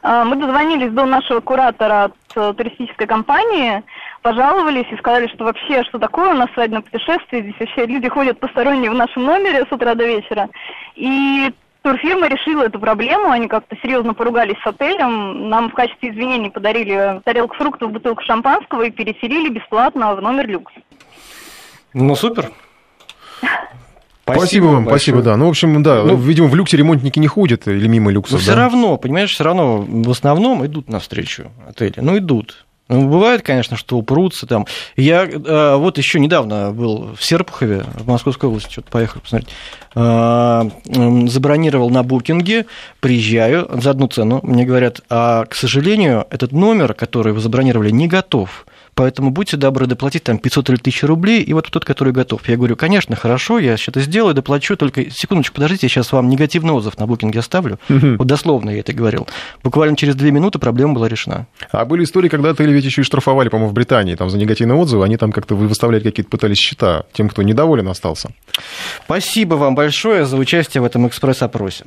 [0.04, 3.84] Э, мы дозвонились до нашего куратора от э, туристической компании,
[4.24, 8.40] пожаловались и сказали, что вообще, что такое у нас свадебное путешествие, здесь вообще люди ходят
[8.40, 10.50] посторонние в нашем номере с утра до вечера.
[10.96, 11.52] И
[11.84, 17.22] турфирма решила эту проблему, они как-то серьезно поругались с отелем, нам в качестве извинений подарили
[17.26, 20.74] тарелку фруктов, бутылку шампанского и переселили бесплатно в номер люкс.
[21.94, 22.52] Ну, супер.
[24.24, 25.00] Спасибо, спасибо вам, большое.
[25.00, 25.36] спасибо, да.
[25.36, 28.36] Ну, в общем, да, ну, видимо, в люксе ремонтники не ходят или мимо люкса.
[28.36, 28.42] Но да?
[28.42, 31.96] все равно, понимаешь, все равно в основном идут навстречу отели.
[31.98, 32.66] Ну, идут.
[32.94, 34.68] Ну, бывает, конечно, что упрутся там.
[34.96, 39.50] Я э, вот еще недавно был в Серпухове, в Московской области, что-то поехал посмотреть.
[39.96, 40.70] Э,
[41.28, 42.68] забронировал на букинге,
[43.00, 44.42] приезжаю за одну цену.
[44.44, 48.68] Мне говорят, а, к сожалению, этот номер, который вы забронировали, не готов.
[48.96, 52.48] Поэтому будьте добры доплатить там 500 или 1000 рублей, и вот тот, который готов.
[52.48, 56.74] Я говорю, конечно, хорошо, я что-то сделаю, доплачу, только секундочку, подождите, я сейчас вам негативный
[56.74, 57.80] отзыв на букинге оставлю.
[57.90, 58.18] Угу.
[58.18, 59.28] Вот дословно я это говорил.
[59.64, 61.48] Буквально через две минуты проблема была решена.
[61.72, 64.78] А были истории, когда отели ведь еще и штрафовали, по-моему, в Британии, там за негативные
[64.78, 68.30] отзывы, они там как-то выставляли какие-то пытались счета тем, кто недоволен остался.
[69.06, 71.86] Спасибо вам большое за участие в этом экспресс-опросе.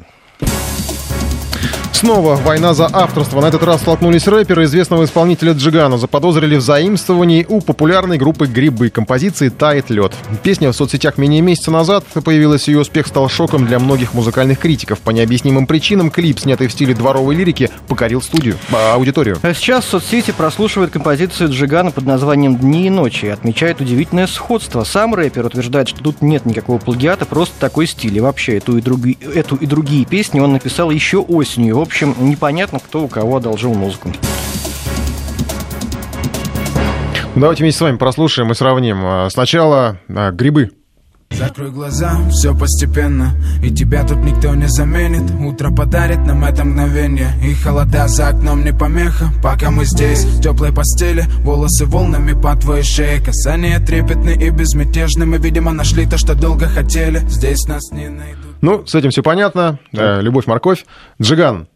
[1.97, 3.41] Снова война за авторство.
[3.41, 5.97] На этот раз столкнулись рэперы известного исполнителя Джигана.
[5.97, 10.13] Заподозрили в заимствовании у популярной группы «Грибы» композиции «Тает лед».
[10.43, 14.99] Песня в соцсетях менее месяца назад появилась, ее успех стал шоком для многих музыкальных критиков.
[14.99, 19.39] По необъяснимым причинам клип, снятый в стиле дворовой лирики, покорил студию, а, аудиторию.
[19.41, 24.27] А сейчас в соцсети прослушивает композицию Джигана под названием «Дни и ночи» и отмечает удивительное
[24.27, 24.85] сходство.
[24.85, 28.19] Сам рэпер утверждает, что тут нет никакого плагиата, просто такой стиль.
[28.19, 29.17] И вообще эту и, други...
[29.35, 34.13] эту и другие песни он написал еще осенью общем, непонятно, кто у кого одолжил музыку.
[37.35, 38.99] Давайте вместе с вами прослушаем и сравним.
[39.05, 40.71] А, сначала а, грибы.
[41.31, 47.31] Закрой глаза, все постепенно И тебя тут никто не заменит Утро подарит нам это мгновение
[47.43, 52.55] И холода за окном не помеха Пока мы здесь, в теплой постели Волосы волнами по
[52.57, 57.91] твоей шее Касания трепетные и безмятежны Мы, видимо, нашли то, что долго хотели Здесь нас
[57.91, 60.21] не найдут Ну, с этим все понятно да.
[60.21, 60.87] Любовь, морковь
[61.21, 61.67] Джиган,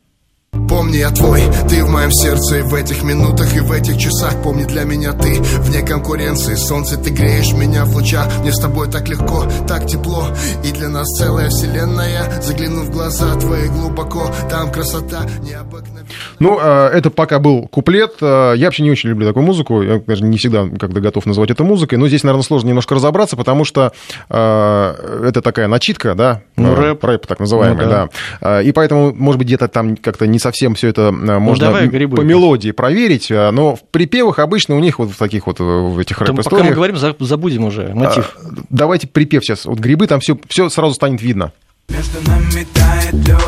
[0.69, 4.43] Помни я твой, ты в моем сердце И в этих минутах и в этих часах.
[4.43, 6.55] Помни для меня ты вне конкуренции.
[6.55, 8.27] Солнце, ты греешь меня в лучах.
[8.41, 10.27] Мне с тобой так легко, так тепло.
[10.65, 12.41] И для нас целая вселенная.
[12.43, 14.29] Заглянув в глаза твои глубоко.
[14.51, 16.07] Там красота необыкновенная.
[16.41, 18.15] Ну, э, это пока был куплет.
[18.21, 19.83] Э, Я вообще не очень люблю такую музыку.
[19.83, 21.99] Я, конечно, не всегда когда готов называть это музыкой.
[21.99, 23.93] Но здесь, наверное, сложно немножко разобраться Потому что
[24.29, 26.43] э, это такая начитка, да?
[26.57, 27.05] Ну, рэп.
[27.05, 28.09] Рэп, так называемый, ну, да.
[28.41, 28.63] да.
[28.63, 32.17] И поэтому, может быть, где-то там как-то не совсем все это ну, можно давай, грибы.
[32.17, 36.21] по мелодии проверить, но в припевах обычно у них вот в таких вот в этих
[36.21, 36.51] рэп-историях...
[36.51, 38.37] Пока мы говорим, забудем уже мотив.
[38.37, 39.67] А, давайте припев сейчас.
[39.67, 41.53] Вот грибы, там все, все сразу станет видно.
[41.89, 43.39] Между нами тает лед,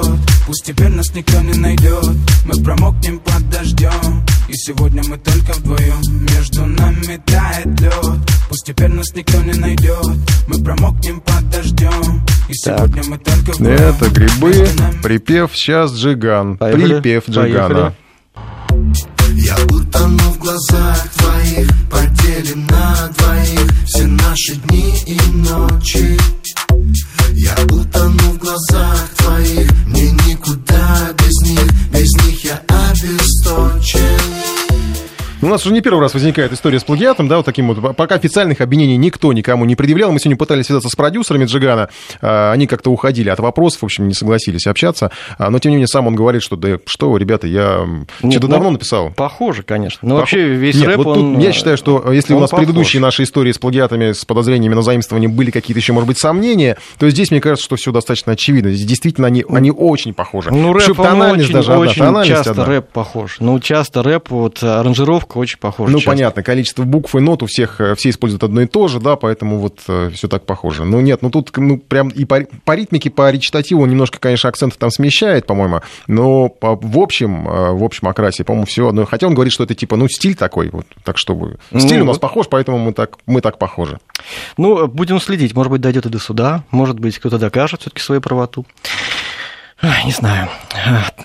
[0.47, 2.05] пусть теперь нас никто не найдет.
[2.45, 6.27] Мы промокнем под дождем, и сегодня мы только вдвоем.
[6.37, 7.95] Между нами тает лед,
[8.49, 10.07] пусть теперь нас никто не найдет.
[10.47, 13.07] Мы промокнем под дождем, и сегодня так.
[13.07, 13.79] мы только вдвоем.
[13.79, 14.69] Это грибы,
[15.03, 16.59] припев сейчас Джиган.
[16.59, 17.01] Поехали.
[17.01, 17.95] Припев Джигана.
[19.35, 26.19] Я утону в глазах твоих, поделим на двоих все наши дни и ночи.
[27.35, 32.32] Я утону в глазах твоих Мне никуда без них Без них
[35.43, 37.97] у нас уже не первый раз возникает история с плагиатом, да, вот таким вот.
[37.97, 40.13] Пока официальных обвинений никто никому не предъявлял.
[40.13, 41.89] Мы сегодня пытались связаться с продюсерами Джигана.
[42.21, 45.11] А, они как-то уходили от вопросов, в общем, не согласились общаться.
[45.39, 47.87] А, но, тем не менее, сам он говорит, что, да что ребята, я
[48.19, 49.11] что-то ну, давно написал.
[49.17, 50.09] Похоже, конечно.
[50.09, 50.21] Но Пох...
[50.21, 51.35] вообще весь Нет, рэп, вот он...
[51.35, 52.65] тут я считаю, что если у нас похож.
[52.65, 56.77] предыдущие наши истории с плагиатами, с подозрениями на заимствование были какие-то еще, может быть, сомнения,
[56.99, 58.71] то здесь, мне кажется, что все достаточно очевидно.
[58.71, 60.51] Здесь действительно они, они очень похожи.
[60.53, 62.65] Ну, рэп, он очень, даже очень одна, часто одна.
[62.65, 63.37] рэп похож.
[63.41, 65.93] Ну, часто рэп, вот аранжировка очень похожа.
[65.93, 69.01] Ну, понятно, количество букв и нот у всех, э, все используют одно и то же,
[69.01, 70.85] да, поэтому вот э, все так похоже.
[70.85, 74.77] Ну нет, ну тут ну, прям и по, по ритмике, по речитативу немножко, конечно, акценты
[74.79, 79.05] там смещает, по-моему, но по, в общем, э, в общем окрасе, по-моему, все одно.
[79.05, 81.59] Хотя он говорит, что это типа, ну, стиль такой, вот, так чтобы...
[81.77, 83.99] Стиль ну, у нас похож, поэтому мы так, мы так похожи.
[84.57, 88.21] Ну, будем следить, может быть, дойдет и до суда, может быть, кто-то докажет все-таки свою
[88.21, 88.67] правоту.
[90.05, 90.49] Не знаю.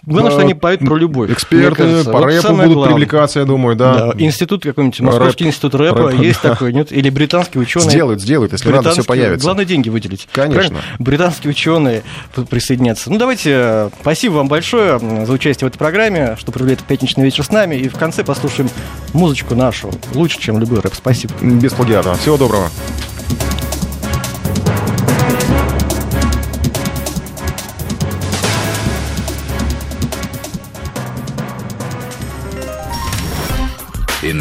[0.03, 1.29] Главное, что они поют про любовь.
[1.29, 2.95] Эксперты по вот рэпу будут главное.
[2.95, 4.13] привлекаться, я думаю, да.
[4.13, 4.13] да.
[4.17, 6.49] Институт какой-нибудь, Московский рэп, институт рэпа, рэп, есть да.
[6.49, 6.91] такой, нет?
[6.91, 7.89] Или британские ученые.
[7.89, 9.43] Сделают, сделают, если надо, все появится.
[9.43, 10.27] Главное, деньги выделить.
[10.31, 10.55] Конечно.
[10.55, 10.79] Правильно?
[10.97, 12.03] Британские ученые
[12.49, 13.11] присоединятся.
[13.11, 17.25] Ну, давайте, э, спасибо вам большое за участие в этой программе, что провели этот пятничный
[17.25, 17.75] вечер с нами.
[17.75, 18.69] И в конце послушаем
[19.13, 19.91] музычку нашу.
[20.13, 20.95] Лучше, чем любой рэп.
[20.95, 21.33] Спасибо.
[21.41, 22.15] Без плагиата.
[22.15, 22.69] Всего доброго.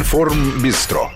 [0.07, 1.11] Информ Бистро.